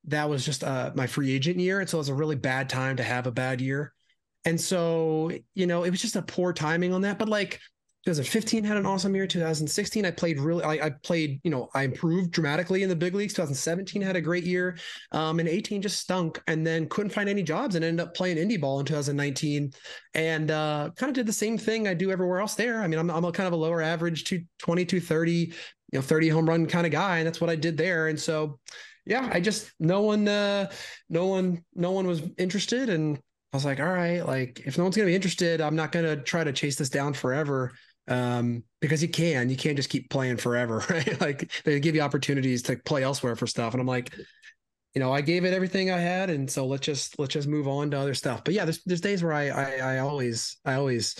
[0.06, 1.80] That was just uh, my free agent year.
[1.80, 3.94] And so it was a really bad time to have a bad year.
[4.46, 7.20] And so, you know, it was just a poor timing on that.
[7.20, 7.60] But like
[8.06, 9.28] 2015 had an awesome year.
[9.28, 13.14] 2016, I played really, I, I, played, you know, I improved dramatically in the big
[13.14, 13.34] leagues.
[13.34, 14.76] 2017 had a great year.
[15.12, 18.38] Um, and 18 just stunk and then couldn't find any jobs and ended up playing
[18.38, 19.72] indie ball in 2019
[20.16, 22.82] and uh, kind of did the same thing I do everywhere else there.
[22.82, 25.54] I mean, I'm, I'm a kind of a lower average, 220, 230, you
[25.94, 27.20] know, 30 home run kind of guy.
[27.20, 28.08] And that's what I did there.
[28.08, 28.58] And so,
[29.06, 30.72] yeah, I just, no one, uh,
[31.08, 32.90] no one, no one was interested.
[32.90, 33.20] And
[33.54, 36.18] I was like, all right, like if no one's to be interested, I'm not to
[36.18, 37.74] try to chase this down forever
[38.08, 41.20] um, because you can, you can't just keep playing forever, right?
[41.20, 43.74] like they give you opportunities to play elsewhere for stuff.
[43.74, 44.14] And I'm like,
[44.94, 47.68] you know, I gave it everything I had, and so let's just let's just move
[47.68, 48.44] on to other stuff.
[48.44, 51.16] But yeah, there's there's days where I I, I always I always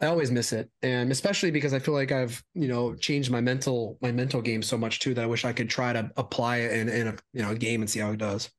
[0.00, 3.42] I always miss it, and especially because I feel like I've you know changed my
[3.42, 6.58] mental my mental game so much too that I wish I could try to apply
[6.58, 8.50] it in in a you know a game and see how it does.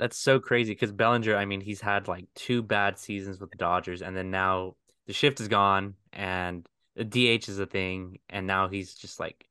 [0.00, 3.58] That's so crazy because Bellinger, I mean, he's had like two bad seasons with the
[3.58, 4.76] Dodgers, and then now
[5.06, 9.46] the shift is gone, and the DH is a thing, and now he's just like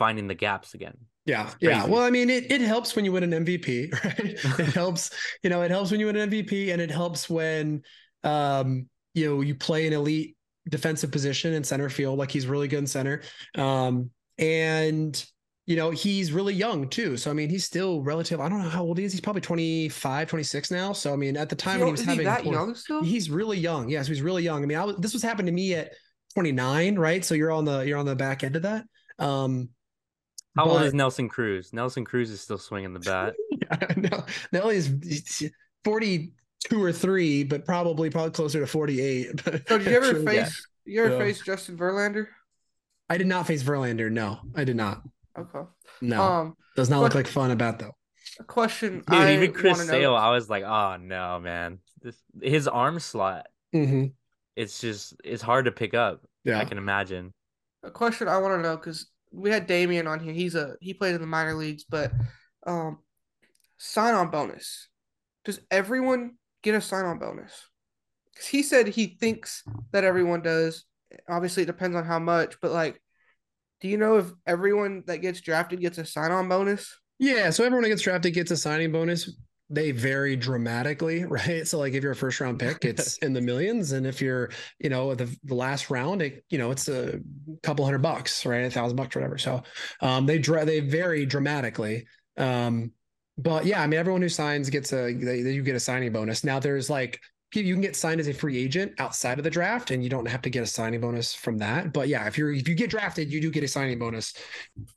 [0.00, 0.96] finding the gaps again.
[1.24, 1.86] Yeah, yeah.
[1.86, 4.58] Well, I mean, it, it helps when you win an MVP, right?
[4.58, 5.12] it helps,
[5.44, 7.82] you know, it helps when you win an MVP, and it helps when,
[8.24, 10.36] um, you know, you play an elite
[10.68, 13.22] defensive position in center field, like he's really good in center,
[13.56, 15.24] um, and
[15.72, 17.16] you know, he's really young too.
[17.16, 18.42] So I mean, he's still relative.
[18.42, 19.12] I don't know how old he is.
[19.12, 20.92] He's probably 25, 26 now.
[20.92, 23.02] So I mean, at the time he, when he was having he that young still?
[23.02, 23.88] He's really young.
[23.88, 24.62] Yes, yeah, so he's really young.
[24.62, 25.92] I mean, I was, this was happening to me at
[26.34, 27.24] 29, right?
[27.24, 28.84] So you're on the you're on the back end of that.
[29.18, 29.70] Um,
[30.54, 31.72] How but, old is Nelson Cruz?
[31.72, 33.32] Nelson Cruz is still swinging the bat.
[33.50, 35.50] yeah, no, Nelly is
[35.84, 39.40] 42 or three, but probably probably closer to 48.
[39.42, 40.92] so did you ever face yeah.
[40.92, 42.26] you ever face Justin Verlander?
[43.08, 44.12] I did not face Verlander.
[44.12, 45.00] No, I did not.
[45.38, 45.68] Okay.
[46.00, 47.94] No, um, does not look like fun about though.
[48.38, 49.02] A question.
[49.06, 53.46] Dude, I even Chris Sale, I was like, oh no, man, this his arm slot.
[53.74, 54.06] Mm-hmm
[54.56, 56.22] it's just it's hard to pick up.
[56.44, 57.32] Yeah, I can imagine.
[57.82, 60.32] A question I want to know because we had Damien on here.
[60.32, 62.12] He's a he played in the minor leagues, but
[62.66, 62.98] um,
[63.78, 64.88] sign on bonus.
[65.44, 67.68] Does everyone get a sign on bonus?
[68.32, 69.62] Because he said he thinks
[69.92, 70.84] that everyone does.
[71.28, 73.00] Obviously, it depends on how much, but like,
[73.82, 76.98] do you know if everyone that gets drafted gets a sign on bonus?
[77.18, 79.28] Yeah, so everyone that gets drafted gets a signing bonus
[79.72, 81.66] they vary dramatically, right?
[81.66, 84.50] So like if you're a first round pick, it's in the millions, and if you're,
[84.78, 87.20] you know, the, the last round, it, you know, it's a
[87.62, 88.64] couple hundred bucks, right?
[88.64, 89.38] A thousand bucks, whatever.
[89.38, 89.62] So
[90.00, 92.06] um, they dra- they vary dramatically.
[92.36, 92.92] Um,
[93.38, 96.44] but yeah, I mean, everyone who signs gets a they, you get a signing bonus.
[96.44, 97.18] Now there's like
[97.60, 100.26] you can get signed as a free agent outside of the draft and you don't
[100.26, 101.92] have to get a signing bonus from that.
[101.92, 104.34] But yeah if you're if you get drafted you do get a signing bonus.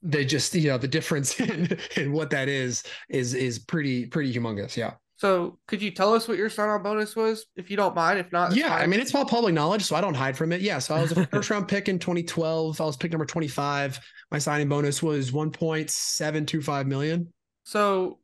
[0.02, 4.34] They just you know the difference in, in what that is is is pretty pretty
[4.34, 4.94] humongous yeah.
[5.18, 8.20] So could you tell us what your sign-on bonus was if you don't mind?
[8.20, 8.82] If not yeah fine.
[8.82, 10.62] i mean it's all public knowledge so i don't hide from it.
[10.62, 14.00] Yeah so i was a first round pick in 2012 i was pick number 25
[14.32, 17.32] my signing bonus was 1.725 million.
[17.64, 18.20] So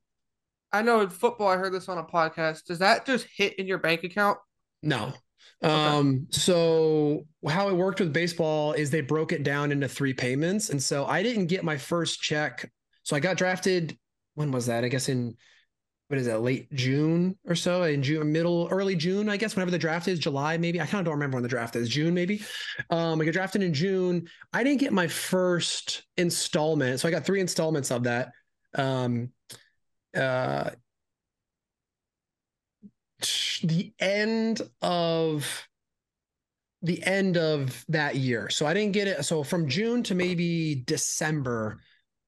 [0.74, 2.66] I know in football, I heard this on a podcast.
[2.66, 4.38] Does that just hit in your bank account?
[4.82, 5.14] No.
[5.64, 5.74] Okay.
[5.74, 10.70] Um, so how it worked with baseball is they broke it down into three payments.
[10.70, 12.72] And so I didn't get my first check.
[13.04, 13.98] So I got drafted.
[14.36, 14.84] When was that?
[14.84, 15.36] I guess in
[16.12, 17.84] what is that, late June or so?
[17.84, 20.82] In June, middle, early June, I guess, whenever the draft is, July, maybe.
[20.82, 22.44] I kind of don't remember when the draft is, June, maybe.
[22.90, 24.28] Um, I got drafted in June.
[24.52, 27.00] I didn't get my first installment.
[27.00, 28.32] So I got three installments of that.
[28.76, 29.30] Um,
[30.16, 30.72] uh,
[33.64, 35.68] the end of
[36.82, 38.50] the end of that year.
[38.50, 39.24] So I didn't get it.
[39.24, 41.80] So from June to maybe December,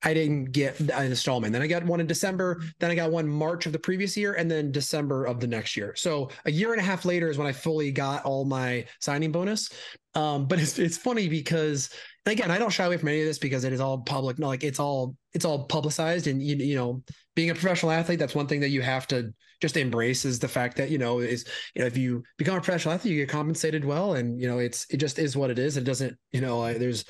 [0.04, 1.54] I didn't get an installment.
[1.54, 2.62] Then I got one in December.
[2.80, 5.78] Then I got one March of the previous year, and then December of the next
[5.78, 5.96] year.
[5.96, 9.32] So a year and a half later is when I fully got all my signing
[9.32, 9.70] bonus.
[10.14, 11.90] Um, but it's it's funny because
[12.26, 14.40] again, I don't shy away from any of this because it is all public.
[14.40, 17.02] Like it's all it's all publicized, and you you know,
[17.36, 20.48] being a professional athlete, that's one thing that you have to just embrace is the
[20.48, 23.30] fact that you know is you know if you become a professional athlete, you get
[23.30, 25.78] compensated well, and you know it's it just is what it is.
[25.78, 27.06] It doesn't you know like, there's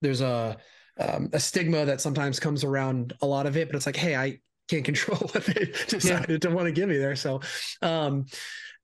[0.00, 0.56] there's a
[0.98, 4.14] um, a stigma that sometimes comes around a lot of it, but it's like, hey,
[4.14, 6.38] I can't control what they decided yeah.
[6.38, 7.16] to want to give me there.
[7.16, 7.40] So,
[7.80, 8.26] um,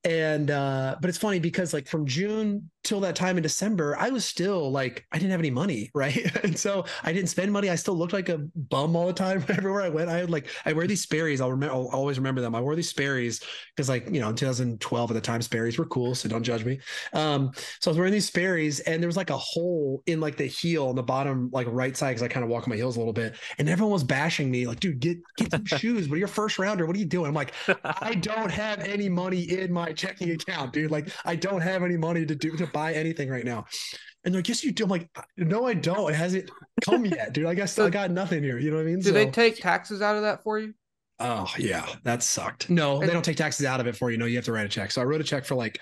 [0.05, 4.09] and uh, but it's funny because like from June till that time in December, I
[4.09, 6.35] was still like, I didn't have any money, right?
[6.43, 7.69] and so I didn't spend money.
[7.69, 10.09] I still looked like a bum all the time everywhere I went.
[10.09, 11.41] I had like, I wear these Sperry's.
[11.41, 12.55] I'll remember, I'll always remember them.
[12.55, 13.41] I wore these Sperry's
[13.77, 16.15] because like, you know, in 2012 at the time, Sperry's were cool.
[16.15, 16.81] So don't judge me.
[17.13, 20.37] Um, so I was wearing these Sperry's and there was like a hole in like
[20.37, 22.15] the heel on the bottom, like right side.
[22.15, 24.51] Cause I kind of walk on my heels a little bit and everyone was bashing
[24.51, 26.09] me like, dude, get, get some shoes.
[26.09, 26.87] What are your first rounder?
[26.87, 27.29] What are you doing?
[27.29, 27.53] I'm like,
[27.85, 30.91] I don't have any money in my my checking account, dude.
[30.91, 33.65] Like I don't have any money to do to buy anything right now.
[34.25, 34.85] And they're like, yes, you do.
[34.85, 36.11] I'm like, no, I don't.
[36.11, 36.51] It hasn't
[36.85, 37.47] come yet, dude.
[37.47, 38.59] I guess So- I got nothing here.
[38.59, 39.01] You know what I mean?
[39.01, 40.75] Do they take taxes out of that for you?
[41.21, 42.71] Oh yeah, that sucked.
[42.71, 44.19] No, they don't take taxes out of it for you.
[44.19, 44.93] No, you have to write a check.
[44.93, 45.81] So I wrote a check for like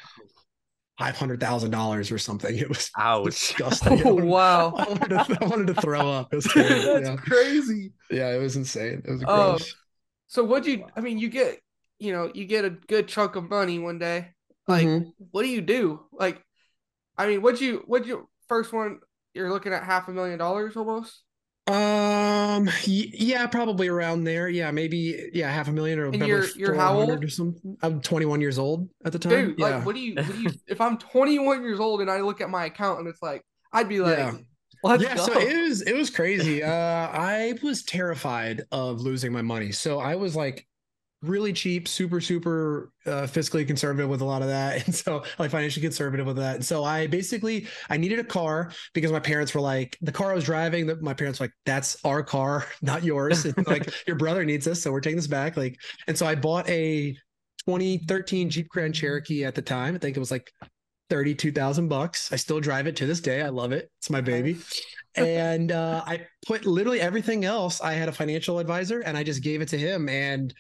[0.99, 2.57] five hundred thousand dollars or something.
[2.57, 3.25] It was Ouch.
[3.27, 4.01] disgusting.
[4.07, 4.75] Oh, I Oh wanted- wow.
[4.79, 6.33] I wanted, to, I wanted to throw up.
[6.33, 6.45] It was.
[6.55, 7.17] That's yeah.
[7.17, 7.93] crazy.
[8.11, 9.03] yeah, it was insane.
[9.05, 9.75] It was Oh, gross.
[10.29, 11.59] So what do you I mean you get
[11.99, 14.29] you know, you get a good chunk of money one day.
[14.69, 15.13] Like Mhm.
[15.31, 16.01] what do you do?
[16.13, 16.43] Like
[17.17, 18.99] I mean, what'd you what'd you first one
[19.35, 21.23] you're looking at half a million dollars almost?
[21.69, 24.49] Um, yeah, probably around there.
[24.49, 27.25] Yeah, maybe yeah, half a million or And you're- you're how 400 old?
[27.25, 27.77] or something.
[27.83, 29.31] I'm 21 years old at the time.
[29.49, 29.65] Dude, yeah.
[29.77, 32.41] like what do you what do you if I'm 21 years old and I look
[32.41, 33.43] at my account and it's like
[33.73, 34.35] I'd be like Yeah.
[34.85, 35.27] let's yeah, go.
[35.27, 36.63] so it was it was crazy.
[36.63, 39.73] Uh I was terrified of losing my money.
[39.73, 40.67] So I was like
[41.23, 44.67] really cheap, super, super uh, fiscally conservative with a lot of that.
[44.87, 46.57] And so like financially conservative with that.
[46.57, 50.31] And so I basically I needed a car because my parents were like, the car
[50.31, 53.45] I was driving, that my parents were like, that's our car, not yours.
[53.45, 55.57] And like your brother needs this, so we're taking this back.
[55.57, 57.13] Like, and so I bought a
[57.67, 59.95] 2013 Jeep Grand Cherokee at the time.
[59.95, 60.53] I think it was like
[61.11, 62.33] 32,000 bucks.
[62.33, 63.43] I still drive it to this day.
[63.43, 63.91] I love it.
[63.99, 64.59] It's my baby.
[65.15, 67.81] and uh, I put literally everything else.
[67.81, 70.09] I had a financial advisor and I just gave it to him.
[70.09, 70.53] And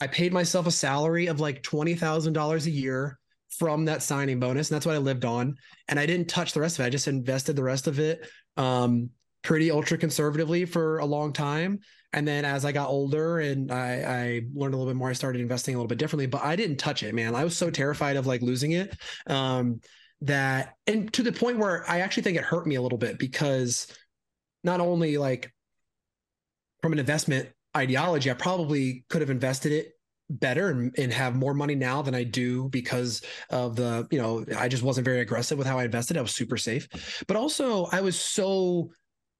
[0.00, 3.18] I paid myself a salary of like $20,000 a year
[3.48, 4.70] from that signing bonus.
[4.70, 5.56] And that's what I lived on.
[5.88, 6.88] And I didn't touch the rest of it.
[6.88, 9.10] I just invested the rest of it um,
[9.42, 11.80] pretty ultra conservatively for a long time.
[12.12, 15.14] And then as I got older and I, I learned a little bit more, I
[15.14, 17.34] started investing a little bit differently, but I didn't touch it, man.
[17.34, 18.96] I was so terrified of like losing it.
[19.26, 19.80] Um,
[20.22, 23.18] that and to the point where I actually think it hurt me a little bit
[23.18, 23.86] because
[24.64, 25.52] not only like
[26.82, 29.92] from an investment ideology, I probably could have invested it
[30.30, 34.44] better and, and have more money now than I do because of the, you know,
[34.56, 36.16] I just wasn't very aggressive with how I invested.
[36.16, 37.24] I was super safe.
[37.26, 38.90] But also I was so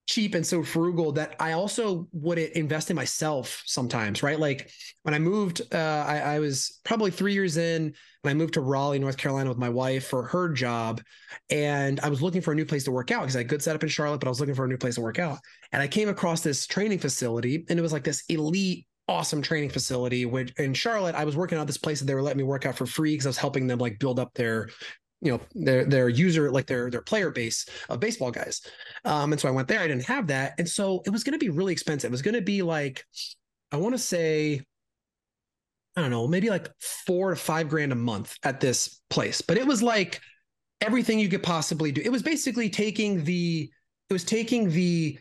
[0.09, 4.41] cheap and so frugal that I also would invest in myself sometimes, right?
[4.41, 4.71] Like
[5.03, 7.93] when I moved, uh, I, I was probably three years in
[8.23, 11.03] when I moved to Raleigh, North Carolina with my wife for her job.
[11.51, 13.51] And I was looking for a new place to work out because I had a
[13.51, 15.41] good setup in Charlotte, but I was looking for a new place to work out.
[15.73, 19.71] And I came across this training facility and it was like this elite awesome training
[19.71, 22.45] facility which in Charlotte I was working out this place that they were letting me
[22.45, 24.69] work out for free because I was helping them like build up their
[25.21, 28.61] you know their their user like their their player base of baseball guys.
[29.05, 30.55] Um and so I went there I didn't have that.
[30.59, 32.09] And so it was going to be really expensive.
[32.09, 33.05] It was going to be like
[33.73, 34.63] I want to say
[35.97, 39.41] I don't know maybe like 4 to 5 grand a month at this place.
[39.41, 40.21] But it was like
[40.81, 42.01] everything you could possibly do.
[42.05, 43.71] It was basically taking the
[44.09, 45.19] it was taking the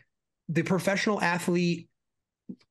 [0.48, 1.87] the professional athlete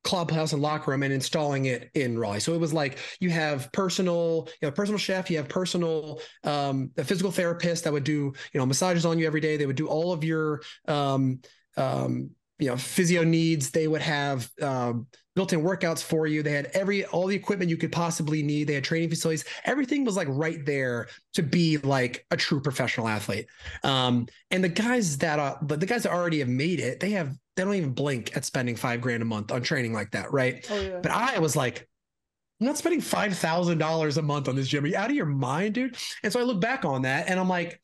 [0.03, 2.39] clubhouse and locker room and installing it in Raleigh.
[2.39, 6.91] So it was like you have personal, you a personal chef, you have personal um
[6.97, 9.57] a physical therapist that would do, you know, massages on you every day.
[9.57, 11.41] They would do all of your um
[11.75, 13.71] um you know physio needs.
[13.71, 16.41] They would have um built-in workouts for you.
[16.41, 18.67] They had every all the equipment you could possibly need.
[18.67, 19.45] They had training facilities.
[19.65, 23.45] Everything was like right there to be like a true professional athlete.
[23.83, 27.11] Um, and the guys that are, but the guys that already have made it, they
[27.11, 30.31] have they don't even blink at spending five grand a month on training like that,
[30.31, 30.65] right?
[30.69, 30.99] Oh yeah.
[31.01, 31.87] But I was like,
[32.61, 34.83] I'm not spending five thousand dollars a month on this gym.
[34.83, 35.97] Are you out of your mind, dude?
[36.23, 37.81] And so I look back on that and I'm like,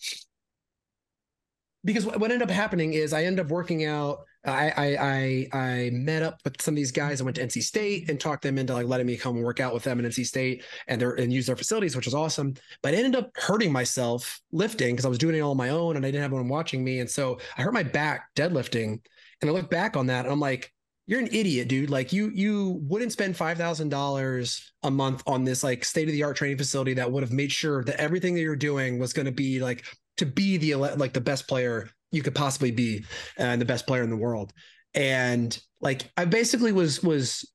[1.84, 4.20] because what ended up happening is I ended up working out.
[4.46, 7.20] I I I, I met up with some of these guys.
[7.20, 9.60] I went to NC State and talked them into like letting me come and work
[9.60, 12.54] out with them in NC State and their and use their facilities, which was awesome.
[12.84, 15.70] But I ended up hurting myself lifting because I was doing it all on my
[15.70, 17.00] own and I didn't have anyone watching me.
[17.00, 19.00] And so I hurt my back deadlifting.
[19.44, 20.72] And I look back on that and I'm like,
[21.06, 21.90] you're an idiot, dude.
[21.90, 26.14] Like you you wouldn't spend five thousand dollars a month on this like state of
[26.14, 29.12] the art training facility that would have made sure that everything that you're doing was
[29.12, 29.84] going to be like
[30.18, 33.04] to be the like the best player you could possibly be
[33.38, 34.54] and the best player in the world.
[34.94, 37.46] And like I basically was was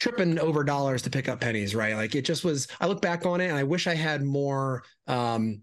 [0.00, 1.94] tripping over dollars to pick up pennies, right?
[1.94, 2.68] Like it just was.
[2.78, 4.82] I look back on it and I wish I had more.
[5.06, 5.62] um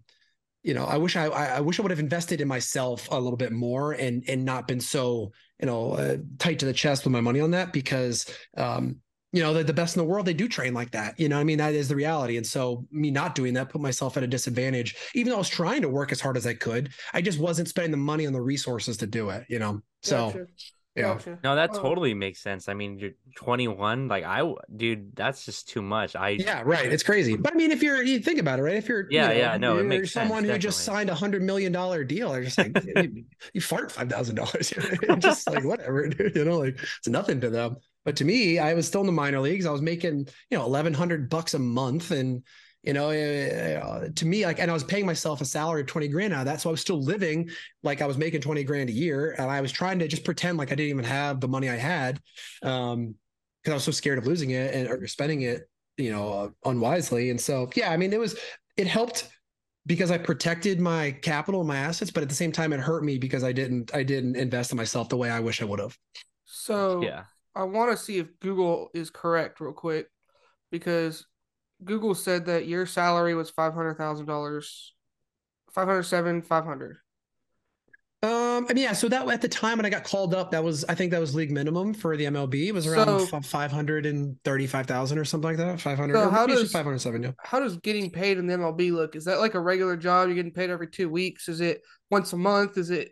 [0.66, 3.38] you know, I wish I, I wish I would have invested in myself a little
[3.38, 7.14] bit more and and not been so you know uh, tight to the chest with
[7.14, 8.26] my money on that because
[8.58, 8.98] um
[9.32, 11.36] you know the, the best in the world they do train like that you know
[11.36, 11.60] what i mean?
[11.60, 12.38] That is the reality.
[12.38, 14.96] And so me not doing that put myself at a disadvantage.
[15.14, 17.68] Even though i was trying to work as hard as i could i just wasn't
[17.68, 19.82] spending the money on the resources to do it you know?
[20.02, 20.48] So Gotcha.
[20.96, 21.40] Yeah Gotcha.
[21.44, 21.82] No, that Oh.
[21.82, 22.70] totally makes sense.
[22.70, 24.08] I mean, you're 21.
[24.08, 26.16] Like I, dude, that's just too much.
[26.16, 28.76] I yeah right it's crazy but i mean if you're you think about it right
[28.76, 31.16] if you're Yeah, you know, yeah, no, it you're sense, someone who just signed a
[31.16, 34.74] hundred million dollar deal they're just like you, you fart five thousand dollars
[35.20, 38.74] just like whatever dude you know like it's nothing to them but to me i
[38.74, 42.12] was still in the minor leagues i was making you know 1100 bucks a month
[42.12, 42.44] and
[42.86, 46.08] You know, uh, to me, like, and I was paying myself a salary of 20
[46.08, 46.62] grand out of that.
[46.62, 47.50] So I was still living
[47.84, 49.36] like I was making 20 grand a year.
[49.38, 51.78] And I was trying to just pretend like I didn't even have the money I
[51.78, 52.20] had.
[52.62, 53.16] Um,
[53.64, 55.68] because I was so scared of losing it and or spending it,
[55.98, 57.32] you know, uh, unwisely.
[57.32, 58.38] And so, yeah, I mean, it was,
[58.78, 59.28] it helped
[59.88, 63.18] because I protected my capital, my assets, but at the same time, it hurt me
[63.18, 65.98] because I didn't, I didn't invest in myself the way I wish I would have.
[66.46, 67.24] So Yeah.
[67.56, 70.08] I want to see if Google is correct real quick
[70.72, 71.26] because
[71.86, 74.94] Google said that your salary was five hundred thousand dollars,
[75.72, 76.98] five hundred seven, five hundred.
[78.24, 78.94] Um, I mean, yeah.
[78.94, 81.20] So that at the time when I got called up, that was I think that
[81.20, 82.68] was league minimum for the MLB.
[82.68, 85.80] It was around So- five hundred and thirty-five thousand or something like that.
[85.80, 86.16] Five hundred.
[86.16, 87.22] So how does- five hundred seven?
[87.24, 87.32] Yeah.
[87.44, 89.16] How does getting paid in the MLB look?
[89.16, 90.28] Is that like a regular job?
[90.28, 91.48] You're getting paid every two weeks?
[91.48, 92.78] Is it once a month?
[92.78, 93.12] Is it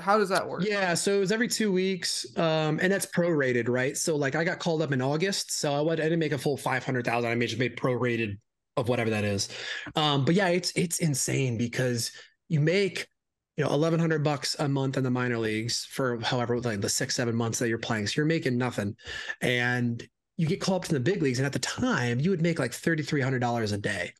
[0.00, 0.64] how does that work?
[0.64, 3.96] Yeah, so it was every two weeks, um, and that's prorated, right?
[3.96, 6.38] So like I got called up in August, so I, would, I didn't make a
[6.38, 7.30] full five hundred thousand.
[7.30, 8.38] I made just made prorated
[8.76, 9.48] of whatever that is.
[9.96, 12.12] Um, but yeah, it's it's insane because
[12.48, 13.06] you make
[13.56, 16.88] you know eleven hundred bucks a month in the minor leagues for however like the
[16.88, 18.96] six seven months that you're playing, so you're making nothing,
[19.40, 20.06] and
[20.36, 22.58] you get called up to the big leagues, and at the time you would make
[22.58, 24.12] like thirty three hundred dollars a day.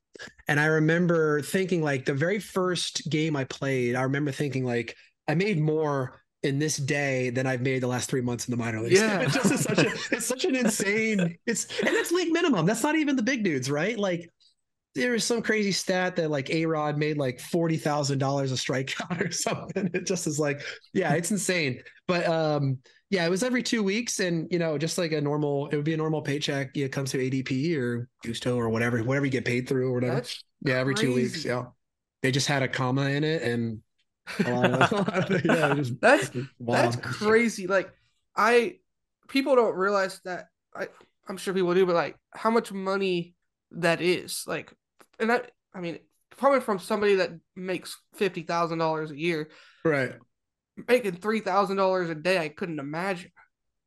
[0.49, 4.97] And I remember thinking like the very first game I played, I remember thinking like
[5.29, 8.57] I made more in this day than I've made the last three months in the
[8.57, 9.01] minor leagues.
[9.01, 9.21] Yeah.
[9.23, 12.67] it just such a it's such an insane it's and that's league minimum.
[12.67, 13.99] That's not even the big dudes, right?
[13.99, 14.31] Like
[14.95, 18.57] there was some crazy stat that like A Rod made like forty thousand dollars a
[18.57, 19.91] strikeout or something.
[19.95, 20.63] It just is like,
[20.93, 21.83] yeah, it's insane.
[22.09, 22.79] But um,
[23.11, 25.85] yeah, it was every two weeks, and you know, just like a normal, it would
[25.85, 26.71] be a normal paycheck.
[26.75, 29.95] Yeah, it comes to ADP or Gusto or whatever, whatever you get paid through or
[29.95, 30.15] whatever.
[30.15, 31.45] That's yeah, every two weeks.
[31.45, 31.67] Yeah,
[32.23, 33.83] they just had a comma in it, and
[34.45, 36.31] a lot of, a lot of- yeah, just That's.
[36.61, 37.67] That's crazy.
[37.67, 37.91] Like
[38.37, 38.77] I
[39.29, 40.89] people don't realize that I
[41.29, 43.35] I'm sure people do, but like how much money
[43.73, 44.45] that is.
[44.47, 44.73] Like
[45.19, 45.43] and I
[45.75, 45.99] I mean
[46.39, 49.51] coming from somebody that makes fifty thousand dollars a year,
[49.85, 50.15] right.
[50.89, 53.31] making three thousand dollars a day, I couldn't imagine.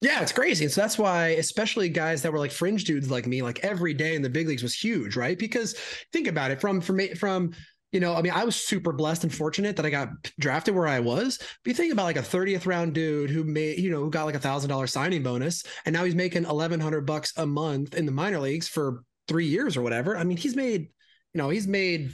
[0.01, 0.67] Yeah, it's crazy.
[0.67, 4.15] So that's why, especially guys that were like fringe dudes like me, like every day
[4.15, 5.39] in the big leagues was huge, right?
[5.39, 5.75] Because
[6.11, 7.53] think about it from from from
[7.93, 10.87] you know, I mean, I was super blessed and fortunate that I got drafted where
[10.87, 11.37] I was.
[11.37, 14.25] But you think about like a 30th round dude who made, you know, who got
[14.25, 17.93] like a thousand dollar signing bonus, and now he's making eleven hundred bucks a month
[17.95, 20.17] in the minor leagues for three years or whatever.
[20.17, 22.13] I mean, he's made, you know, he's made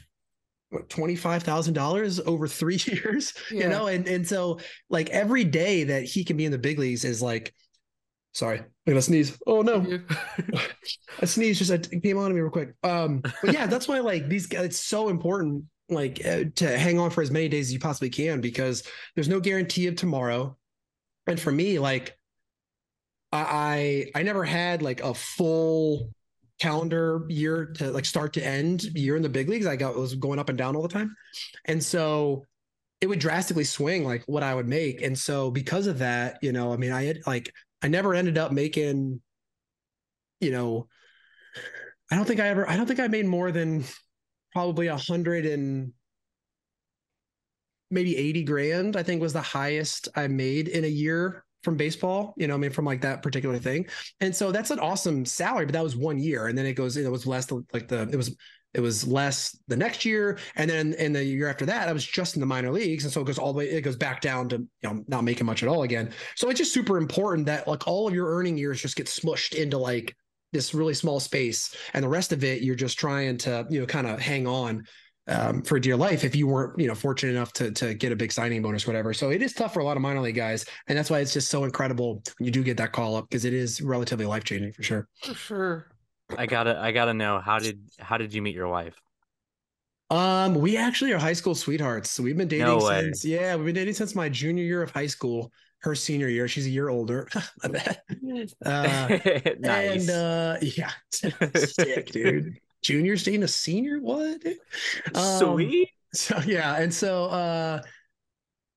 [0.69, 3.63] what twenty five thousand dollars over three years Yeah.
[3.63, 4.59] you know and and so
[4.89, 7.53] like every day that he can be in the big leagues is like
[8.39, 9.37] sorry i'm gonna sneeze.
[9.45, 9.85] Oh no.
[11.19, 12.73] A sneeze just it came on to me real quick.
[12.83, 16.97] Um but yeah that's why like these guys it's so important like uh, to hang
[16.99, 18.83] on for as many days as you possibly can because
[19.15, 20.57] there's no guarantee of tomorrow.
[21.27, 22.17] And for me like
[23.31, 26.09] i i, I never had like a full
[26.59, 29.67] calendar year to like start to end year in the big leagues.
[29.67, 31.15] I got was going up and down all the time.
[31.65, 32.45] And so
[33.01, 35.01] it would drastically swing like what I would make.
[35.01, 38.37] And so because of that, you know, I mean, I had like I never ended
[38.37, 39.21] up making,
[40.39, 40.87] you know,
[42.11, 43.83] I don't think I ever I don't think I made more than
[44.51, 45.93] probably a hundred and
[47.91, 52.33] maybe 80 grand, I think was the highest I made in a year from baseball,
[52.37, 53.87] you know, I mean, from like that particular thing.
[54.21, 56.47] And so that's an awesome salary, but that was one year.
[56.47, 58.35] And then it goes, it was less like the, it was,
[58.73, 60.37] it was less the next year.
[60.55, 63.03] And then in the year after that, I was just in the minor leagues.
[63.03, 65.23] And so it goes all the way, it goes back down to, you know, not
[65.23, 66.11] making much at all again.
[66.35, 69.55] So it's just super important that like all of your earning years just get smushed
[69.55, 70.15] into like
[70.53, 71.75] this really small space.
[71.93, 74.83] And the rest of it, you're just trying to, you know, kind of hang on
[75.27, 78.15] um, for dear life if you weren't, you know, fortunate enough to to get a
[78.15, 79.13] big signing bonus, whatever.
[79.13, 81.33] So it is tough for a lot of minor league guys, and that's why it's
[81.33, 84.43] just so incredible when you do get that call up because it is relatively life
[84.43, 85.07] changing for sure.
[85.23, 85.91] For sure.
[86.37, 88.99] I gotta I gotta know how did how did you meet your wife?
[90.11, 92.09] Um, we actually are high school sweethearts.
[92.09, 94.91] So we've been dating No since yeah, we've been dating since my junior year of
[94.91, 95.51] high school.
[95.81, 97.27] Her senior year, she's a year older.
[97.63, 98.03] I bet.
[98.65, 99.07] Uh,
[99.59, 100.09] nice.
[100.09, 102.57] And uh, yeah, sick, dude.
[102.81, 103.99] Junior's dating a senior?
[103.99, 104.43] What?
[105.15, 105.89] Um, Sweet.
[106.13, 107.81] So yeah, and so uh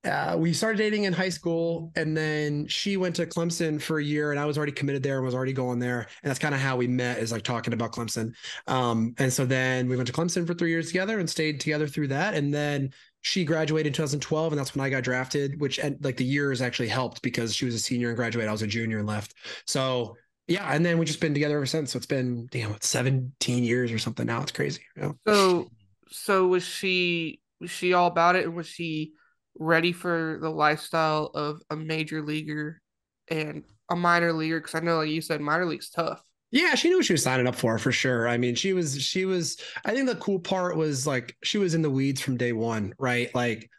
[0.04, 4.04] uh, we started dating in high school, and then she went to Clemson for a
[4.04, 6.54] year, and I was already committed there and was already going there, and that's kind
[6.54, 8.34] of how we met, is like talking about Clemson.
[8.66, 11.86] Um, and so then we went to Clemson for three years together and stayed together
[11.86, 12.90] through that, and then
[13.20, 15.60] she graduated in 2012, and that's when I got drafted.
[15.60, 18.52] Which and like the years actually helped because she was a senior and graduated, I
[18.52, 19.34] was a junior and left.
[19.66, 20.16] So
[20.48, 21.92] yeah, and then we've just been together ever since.
[21.92, 24.42] So it's been damn, it's 17 years or something now.
[24.42, 24.82] It's crazy.
[24.96, 25.18] You know?
[25.26, 25.70] So
[26.10, 29.12] so was she was she all about it was she
[29.58, 32.80] ready for the lifestyle of a major leaguer
[33.28, 34.60] and a minor leaguer?
[34.60, 36.22] Because I know like you said minor league's tough.
[36.50, 38.28] Yeah, she knew what she was signing up for for sure.
[38.28, 41.74] I mean, she was she was I think the cool part was like she was
[41.74, 43.34] in the weeds from day one, right?
[43.34, 43.70] Like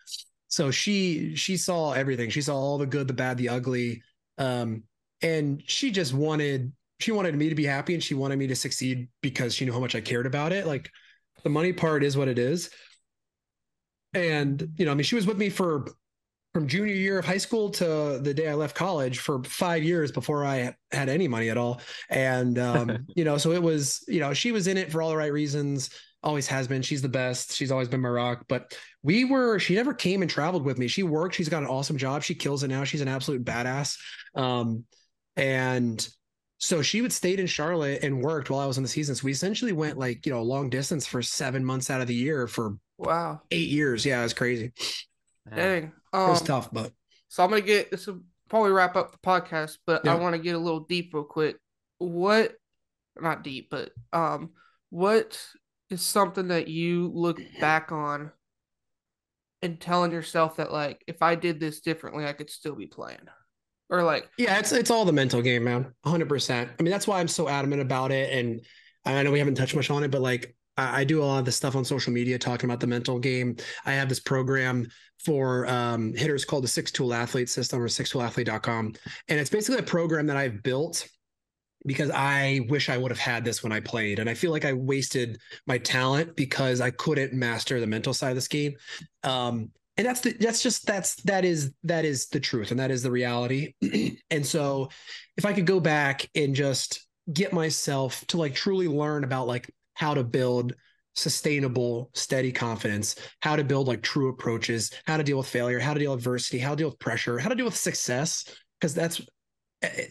[0.47, 2.29] so she she saw everything.
[2.31, 4.01] She saw all the good, the bad, the ugly.
[4.39, 4.83] Um
[5.21, 8.55] and she just wanted she wanted me to be happy and she wanted me to
[8.55, 10.65] succeed because she knew how much I cared about it.
[10.65, 10.89] Like
[11.43, 12.69] the money part is what it is.
[14.13, 15.85] And you know, I mean, she was with me for
[16.53, 20.11] from junior year of high school to the day I left college for five years
[20.11, 21.81] before I had any money at all.
[22.09, 25.09] And, um, you know, so it was, you know, she was in it for all
[25.09, 25.89] the right reasons,
[26.21, 26.83] always has been.
[26.83, 27.53] She's the best.
[27.53, 28.45] She's always been my rock.
[28.47, 30.87] But we were, she never came and traveled with me.
[30.87, 31.33] She worked.
[31.33, 32.21] She's got an awesome job.
[32.21, 32.83] She kills it now.
[32.83, 33.97] She's an absolute badass.
[34.35, 34.85] Um,
[35.35, 36.07] and
[36.59, 39.15] so she would stayed in Charlotte and worked while I was in the season.
[39.15, 42.13] So we essentially went like, you know, long distance for seven months out of the
[42.13, 44.05] year for wow eight years.
[44.05, 44.71] Yeah, it was crazy.
[45.53, 45.91] Dang.
[46.13, 46.91] Um, it was Um, tough, but
[47.29, 50.41] So I'm gonna get this will probably wrap up the podcast, but I want to
[50.41, 51.57] get a little deep real quick.
[51.97, 52.55] What
[53.19, 54.51] not deep, but um
[54.89, 55.39] what
[55.89, 58.31] is something that you look back on
[59.61, 63.27] and telling yourself that like if I did this differently I could still be playing?
[63.89, 65.93] Or like Yeah, it's it's all the mental game, man.
[66.05, 66.69] 100%.
[66.79, 68.33] I mean, that's why I'm so adamant about it.
[68.33, 68.61] And
[69.05, 71.45] I know we haven't touched much on it, but like I, do a lot of
[71.45, 73.55] this stuff on social media talking about the mental game.
[73.85, 74.87] I have this program
[75.23, 78.93] for um, hitters called the Six Tool Athlete System or sixtoolathlete.com.
[79.27, 81.07] And it's basically a program that I've built
[81.85, 84.19] because I wish I would have had this when I played.
[84.19, 88.29] And I feel like I wasted my talent because I couldn't master the mental side
[88.29, 88.73] of this game.
[89.23, 92.89] Um, and that's the that's just that's that is that is the truth and that
[92.89, 93.73] is the reality
[94.31, 94.89] and so
[95.37, 99.69] if i could go back and just get myself to like truly learn about like
[99.93, 100.73] how to build
[101.15, 105.93] sustainable steady confidence how to build like true approaches how to deal with failure how
[105.93, 108.45] to deal with adversity how to deal with pressure how to deal with success.
[108.79, 109.21] Because that's
[109.81, 110.05] eh,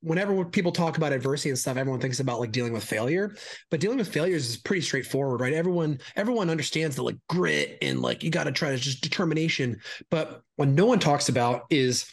[0.00, 3.34] whenever people talk about adversity and stuff everyone thinks about like dealing with failure.
[3.70, 5.52] But dealing with failures is pretty straightforward right?
[5.52, 9.80] Everyone everyone understands the like grit and like you got to try to just determination.
[10.10, 12.10] But what no one talks about is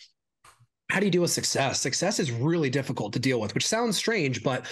[0.92, 1.82] how do you deal with success?
[1.82, 4.68] Success is really difficult to deal with which sounds strange but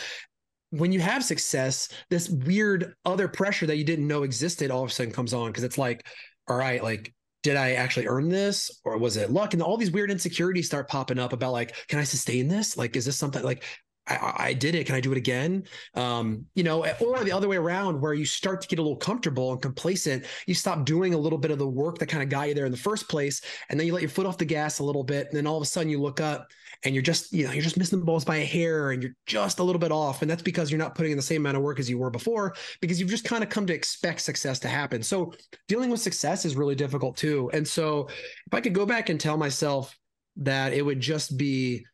[0.73, 4.89] when you have success this weird other pressure that you didn't know existed all of
[4.89, 6.05] a sudden comes on because it's like
[6.47, 7.13] all right like
[7.43, 9.53] did I actually earn this or was it luck?
[9.53, 12.77] And all these weird insecurities start popping up about like, can I sustain this?
[12.77, 13.65] Like, is this something like
[14.07, 14.85] I, I did it?
[14.85, 15.63] Can I do it again?
[15.93, 18.97] Um, you know, or the other way around where you start to get a little
[18.97, 20.25] comfortable and complacent.
[20.47, 22.65] You stop doing a little bit of the work that kind of got you there
[22.65, 23.41] in the first place.
[23.69, 25.27] And then you let your foot off the gas a little bit.
[25.27, 26.47] And then all of a sudden you look up
[26.85, 29.15] and you're just, you know, you're just missing the balls by a hair and you're
[29.25, 30.21] just a little bit off.
[30.21, 32.09] And that's because you're not putting in the same amount of work as you were
[32.09, 35.01] before because you've just kind of come to expect success to happen.
[35.01, 35.33] So
[35.67, 37.49] dealing with success is really difficult too.
[37.53, 39.97] And so if I could go back and tell myself
[40.37, 41.85] that it would just be,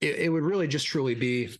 [0.00, 1.56] it, it would really just truly be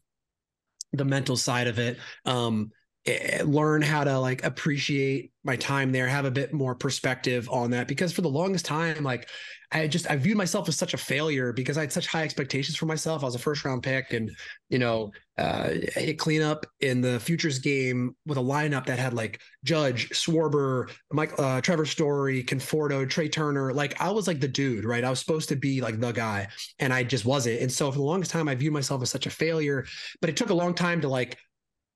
[0.92, 1.98] the mental side of it.
[2.24, 2.72] Um,
[3.06, 7.70] eh, learn how to like appreciate my time there, have a bit more perspective on
[7.70, 7.86] that.
[7.86, 9.28] Because for the longest time, like
[9.72, 12.76] I just I viewed myself as such a failure because I had such high expectations
[12.76, 13.22] for myself.
[13.22, 14.30] I was a first round pick, and
[14.68, 19.40] you know, uh, hit cleanup in the futures game with a lineup that had like
[19.64, 23.72] Judge, Schwarber, Mike, uh, Trevor Story, Conforto, Trea Turner.
[23.72, 25.04] Like I was like the dude, right?
[25.04, 26.48] I was supposed to be like the guy,
[26.78, 27.60] and I just wasn't.
[27.60, 29.86] And so for the longest time, I viewed myself as such a failure.
[30.20, 31.38] But it took a long time to like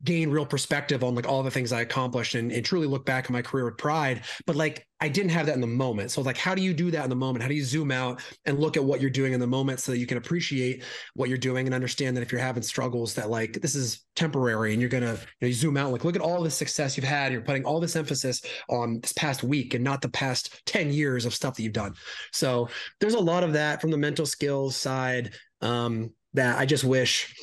[0.04, 3.30] gain real perspective on like all the things I accomplished and, and truly look back
[3.30, 4.22] on my career with pride.
[4.46, 6.10] But like I didn't have that in the moment.
[6.10, 7.42] So like how do you do that in the moment?
[7.42, 9.92] How do you zoom out and look at what you're doing in the moment so
[9.92, 10.84] that you can appreciate
[11.14, 14.72] what you're doing and understand that if you're having struggles that like this is temporary
[14.72, 17.04] and you're gonna you, know, you zoom out like look at all the success you've
[17.04, 17.32] had.
[17.32, 21.24] You're putting all this emphasis on this past week and not the past 10 years
[21.24, 21.94] of stuff that you've done.
[22.32, 22.68] So
[23.00, 25.32] there's a lot of that from the mental skills side
[25.62, 27.34] um, that I just wish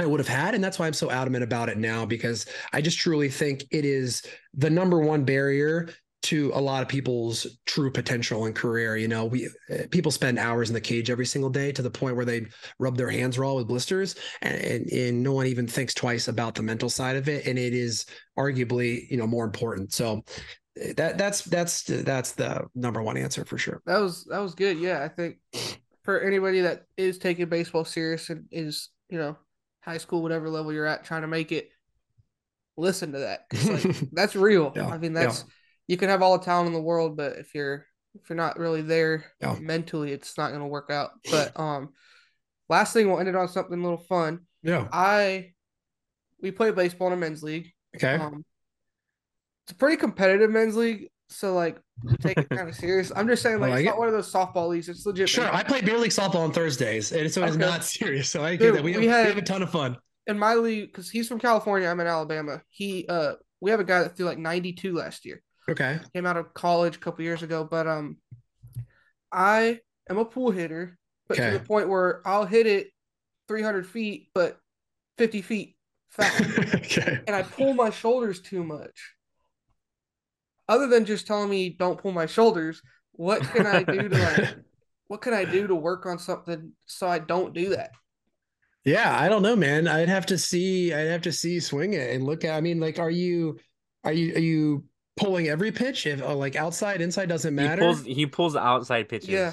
[0.00, 0.54] I would have had.
[0.54, 3.84] And that's why I'm so adamant about it now, because I just truly think it
[3.84, 4.22] is
[4.54, 5.88] the number one barrier
[6.22, 8.96] to a lot of people's true potential and career.
[8.96, 11.90] You know, we uh, people spend hours in the cage every single day to the
[11.90, 12.46] point where they
[12.78, 16.54] rub their hands raw with blisters, and, and, and no one even thinks twice about
[16.54, 17.46] the mental side of it.
[17.46, 18.04] And it is
[18.38, 19.94] arguably, you know, more important.
[19.94, 20.22] So
[20.96, 23.80] that that's that's that's the number one answer for sure.
[23.86, 24.78] That was that was good.
[24.78, 25.38] Yeah, I think
[26.04, 29.36] for anybody that is taking baseball serious and is you know
[29.80, 31.70] high school whatever level you're at trying to make it,
[32.76, 33.46] listen to that.
[33.66, 34.72] like, that's real.
[34.74, 35.22] Yeah, I mean, yeah.
[35.22, 35.44] that's
[35.86, 38.58] you can have all the talent in the world, but if you're if you're not
[38.58, 39.56] really there Yeah.
[39.60, 41.10] mentally, it's not going to work out.
[41.30, 41.90] But um,
[42.68, 44.40] last thing we'll end it on something a little fun.
[44.62, 44.88] Yeah.
[44.92, 45.52] I
[46.40, 47.72] we play baseball in a men's league.
[47.96, 48.14] Okay.
[48.14, 48.44] Um,
[49.64, 51.80] it's a pretty competitive men's league, so like
[52.20, 53.12] take it kind of serious.
[53.14, 53.90] I'm just saying, like, like it's it.
[53.90, 54.88] not one of those softball leagues.
[54.88, 55.28] It's legit.
[55.28, 55.52] Sure.
[55.54, 57.64] I play beer league softball on Thursdays, and so it's Okay.
[57.64, 58.28] not serious.
[58.30, 58.84] So I Dude, get that.
[58.84, 59.96] We, we have, had- we have a ton of fun.
[60.26, 61.88] in my league because he's from California.
[61.88, 62.62] I'm in Alabama.
[62.68, 65.42] He uh we have a guy that threw like 92 last year.
[65.68, 65.98] Okay.
[66.14, 68.16] Came out of college a couple years ago, but um,
[69.32, 71.52] I am a pool hitter, but Okay.
[71.52, 72.88] to the point where I'll hit it
[73.48, 74.58] 300 feet, but
[75.18, 75.76] 50 feet
[76.10, 76.40] fast,
[76.74, 77.20] okay.
[77.26, 79.14] and I pull my shoulders too much.
[80.70, 82.80] Other than just telling me don't pull my shoulders,
[83.12, 84.56] what can I do to like?
[85.08, 87.90] what can I do to work on something so I don't do that?
[88.84, 89.88] Yeah, I don't know, man.
[89.88, 90.94] I'd have to see.
[90.94, 92.54] I'd have to see swing it and look at.
[92.56, 93.58] I mean, like, are you,
[94.04, 94.84] are you, are you
[95.16, 96.06] pulling every pitch?
[96.06, 97.82] If uh, like outside, inside doesn't He matter.
[97.82, 99.28] pulls he pulls outside pitches.
[99.28, 99.52] Yeah.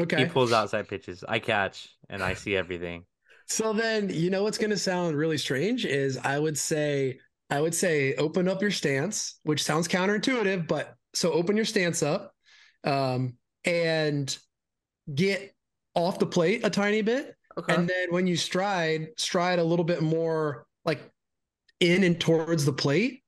[0.00, 0.18] okay.
[0.18, 1.24] He pulls outside pitches.
[1.26, 3.04] I catch and I see everything.
[3.46, 7.20] So then, you know what's going to sound really strange is I would say,
[7.50, 12.02] I would say, open up your stance, which sounds counterintuitive, but so open your stance
[12.02, 12.34] up,
[12.84, 14.36] um, and
[15.14, 15.54] get
[15.94, 17.74] off the plate a tiny bit, Okay.
[17.74, 21.00] and then when you stride, stride a little bit more like
[21.80, 23.22] in and towards the plate.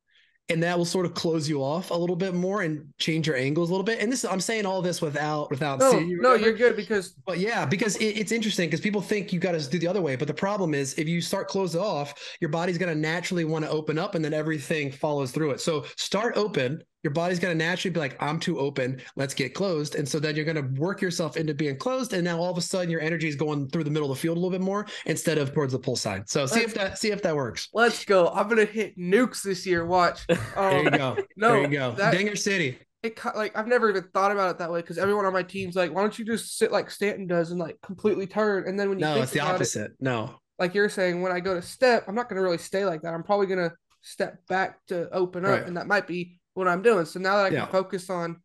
[0.51, 3.37] And that will sort of close you off a little bit more and change your
[3.37, 4.01] angles a little bit.
[4.01, 6.75] And this, I'm saying all this without without no, seeing you or no, you're good
[6.75, 9.87] because But yeah, because it, it's interesting because people think you got to do the
[9.87, 10.17] other way.
[10.17, 13.65] But the problem is, if you start closed off, your body's going to naturally want
[13.65, 15.61] to open up and then everything follows through it.
[15.61, 16.83] So start open.
[17.05, 19.01] Your body's going to naturally be like, I'm too open.
[19.15, 19.95] Let's get closed.
[19.95, 22.13] And so then you're going to work yourself into being closed.
[22.13, 24.21] And now all of a sudden your energy is going through the middle of the
[24.21, 26.29] field a little bit more instead of towards the pull side.
[26.29, 27.69] So see if that, see if that works.
[27.73, 28.29] let's go.
[28.31, 29.87] I'm gonna hit nukes this year.
[29.87, 30.27] Watch.
[30.27, 31.17] There Um, you go.
[31.37, 31.93] no, there you go.
[31.93, 32.79] that- Dinger City.
[33.05, 35.77] it like I've never even thought about it that way because everyone on my team's
[35.77, 38.65] like, why don't you just sit like Stanton does and like completely turn?
[38.67, 39.93] And then when you No, it's the about it, opposite.
[40.01, 40.35] No.
[40.59, 43.15] like you're saying, when I go to step, I'm not gonna really stay like that.
[43.15, 43.71] I'm probably gonna
[44.03, 45.67] step back to open up, Right.
[45.67, 47.07] and that might be what I'm doing.
[47.07, 47.67] So now that I can Yeah.
[47.67, 48.43] focus on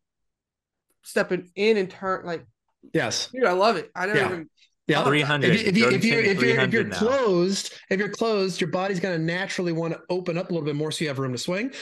[1.02, 2.46] stepping in and turn, like,
[2.92, 3.28] Yes.
[3.32, 3.90] dude, I love it.
[3.94, 4.26] I never Yeah.
[4.26, 4.50] even
[4.86, 4.96] Yeah.
[4.96, 5.10] thought of that.
[5.10, 5.50] 300.
[5.50, 6.98] If, you, if, you, Jordan if you're King, if you're if you're 300 now.
[6.98, 10.64] closed, if you're closed, your body's going to naturally want to open up a little
[10.64, 11.72] bit more, so you have room to swing.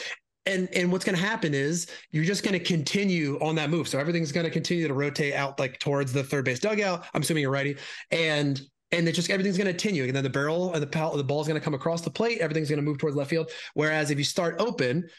[0.45, 3.87] And and what's going to happen is you're just going to continue on that move.
[3.87, 7.05] So everything's going to continue to rotate out like towards the third base dugout.
[7.14, 7.76] I'm assuming you're righty,
[8.11, 8.61] and
[8.91, 10.05] and it just everything's going to continue.
[10.05, 12.39] And then the barrel and the pal, the ball's going to come across the plate.
[12.39, 13.51] Everything's going to move towards left field.
[13.74, 15.11] Whereas if you start open, and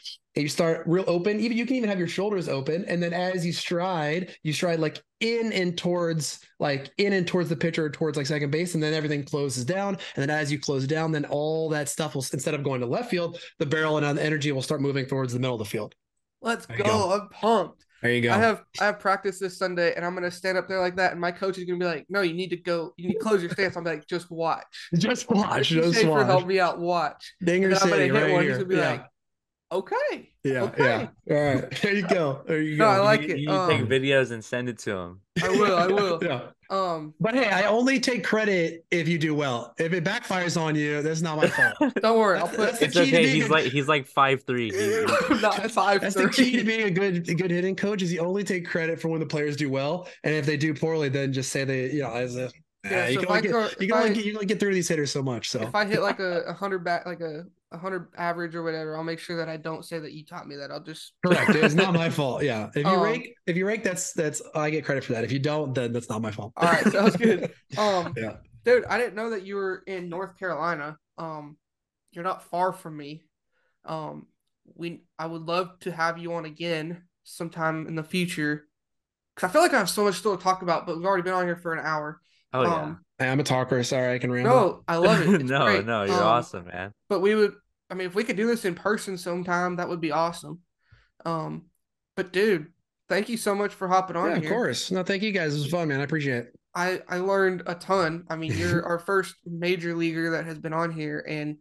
[0.42, 3.46] you start real open, even you can even have your shoulders open, and then as
[3.46, 8.16] you stride, you stride like in and towards like in and towards the pitcher, towards
[8.16, 9.96] like second base, and then everything closes down.
[10.16, 12.86] And then as you close down, then all that stuff will instead of going to
[12.86, 15.64] left field, the barrel and the energy will start moving towards the middle of the
[15.64, 15.94] field.
[16.42, 16.84] Let's go.
[16.84, 17.12] go.
[17.12, 17.84] I'm pumped.
[18.04, 18.32] There you go.
[18.32, 21.12] I have I have practice this Sunday, and I'm gonna stand up there like that,
[21.12, 22.92] and my coach is gonna be like, "No, you need to go.
[22.98, 26.26] You need to close your stance." I'm like, "Just watch." just watch, just Shaffer watch.
[26.26, 26.78] help me out.
[26.78, 27.32] Watch.
[27.42, 28.42] Dinger And I'm gonna City, hit right one.
[28.42, 28.50] here.
[28.50, 28.90] He's gonna be yeah.
[28.90, 29.06] like,
[29.74, 31.08] "Okay." yeah, okay.
[31.26, 31.36] yeah.
[31.36, 32.42] All right, there you go.
[32.46, 32.90] There you No, go.
[32.90, 33.38] I like you, it.
[33.40, 35.20] You Um, take videos and send it to him.
[35.42, 36.18] I will, I will.
[36.22, 36.40] yeah.
[36.70, 39.74] Um, But hey, I only take credit if you do well.
[39.78, 41.94] If it backfires on you, that's not my fault.
[42.00, 42.38] don't worry.
[42.38, 42.58] I'll put.
[42.58, 43.26] that's It's okay.
[43.28, 44.70] He's a- like he's like five three.
[45.30, 48.12] I'm not five That's the key to being a good a good hitting coach is
[48.12, 51.08] you only take credit for when the players do well, and if they do poorly,
[51.10, 52.50] then just say they you know as a
[52.84, 54.30] Yeah, you so can if only get, go- you if can only I- get you
[54.32, 55.50] can only get through these hitters so much.
[55.50, 57.44] So If I hit like a, a hundred back, like a,
[57.74, 60.46] a hundred average or whatever, I'll make sure that I don't say that you taught
[60.48, 60.70] me that.
[60.70, 62.42] I'll just correct, it's not my fault.
[62.42, 65.24] Yeah, if you Um, rake if you rake, that's that's I get credit for that.
[65.24, 66.52] If you don't, then that's not my fault.
[66.56, 67.52] All right, sounds good.
[67.78, 68.36] Um, Yeah.
[68.64, 70.96] dude, I didn't know that you were in North Carolina.
[71.18, 71.56] Um,
[72.12, 73.24] you're not far from me.
[73.84, 74.26] Um,
[74.74, 78.66] we I would love to have you on again sometime in the future.
[79.36, 81.24] Cause I feel like I have so much still to talk about, but we've already
[81.24, 82.20] been on here for an hour.
[82.52, 82.82] Oh yeah.
[82.82, 83.82] Um, Hey, I'm a talker.
[83.84, 84.50] Sorry, I can ramble.
[84.50, 85.42] no, I love it.
[85.44, 85.86] No, great.
[85.86, 86.92] no, you're Um, awesome, man.
[87.08, 87.54] But we would,
[87.90, 90.60] I mean, if we could do this in person sometime, that would be awesome.
[91.24, 91.66] Um,
[92.16, 92.66] but dude,
[93.08, 94.50] thank you so much for hopping on yeah, of here.
[94.50, 94.90] course.
[94.90, 95.54] No, thank you guys.
[95.54, 96.00] It was fun, man.
[96.00, 96.58] I appreciate it.
[96.74, 98.24] I I learned a ton.
[98.28, 101.56] I mean, you're our first major leaguer that has been on here, and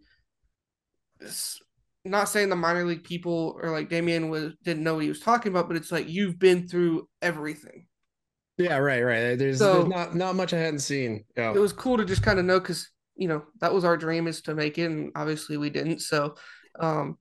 [2.06, 5.20] not saying the minor league people or like Damien was didn't know what he was
[5.20, 7.86] talking about, but it's like you've been through everything.
[8.58, 9.36] Yeah, right, right.
[9.38, 11.24] There's, So- there's not not much I hadn't seen.
[11.38, 11.54] Yeah.
[11.54, 14.28] It was cool to just kind of know because you know that was our dream
[14.28, 16.00] is to make it, and obviously we didn't.
[16.00, 16.36] So,
[16.80, 17.18] um,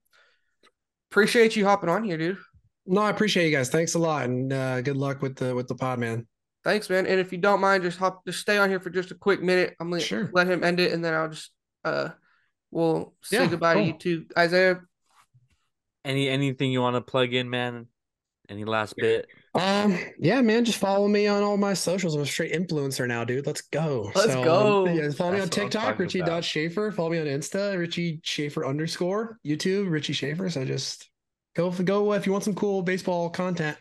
[1.10, 2.38] appreciate you hopping on here, dude.
[2.86, 3.68] No, I appreciate you guys.
[3.70, 6.26] Thanks a lot, and uh, good luck with the with the pod, man.
[6.64, 7.06] Thanks, man.
[7.06, 9.42] And if you don't mind, just hop, just stay on here for just a quick
[9.42, 9.74] minute.
[9.80, 10.30] I'm gonna Sure.
[10.32, 11.50] let him end it, and then I'll just
[11.84, 12.10] uh,
[12.70, 13.98] we'll say Yeah, goodbye to you cool.
[13.98, 14.80] too, Isaiah.
[16.04, 17.86] Any anything you want to plug in, man?
[18.48, 19.26] Any last bit?
[19.54, 22.14] Um, yeah, man, just follow me on all my socials.
[22.14, 23.46] I'm a straight influencer now, dude.
[23.46, 24.10] Let's go.
[24.14, 24.86] Let's um, go.
[24.86, 26.90] yeah, follow me on That's what I'm TikTok, talking Richie dot Shaffer.
[26.90, 29.38] Follow me on Insta, Richie Shaffer underscore.
[29.46, 30.48] YouTube, Richie Shaffer.
[30.48, 31.10] So just
[31.54, 33.76] go go if you want some cool baseball content.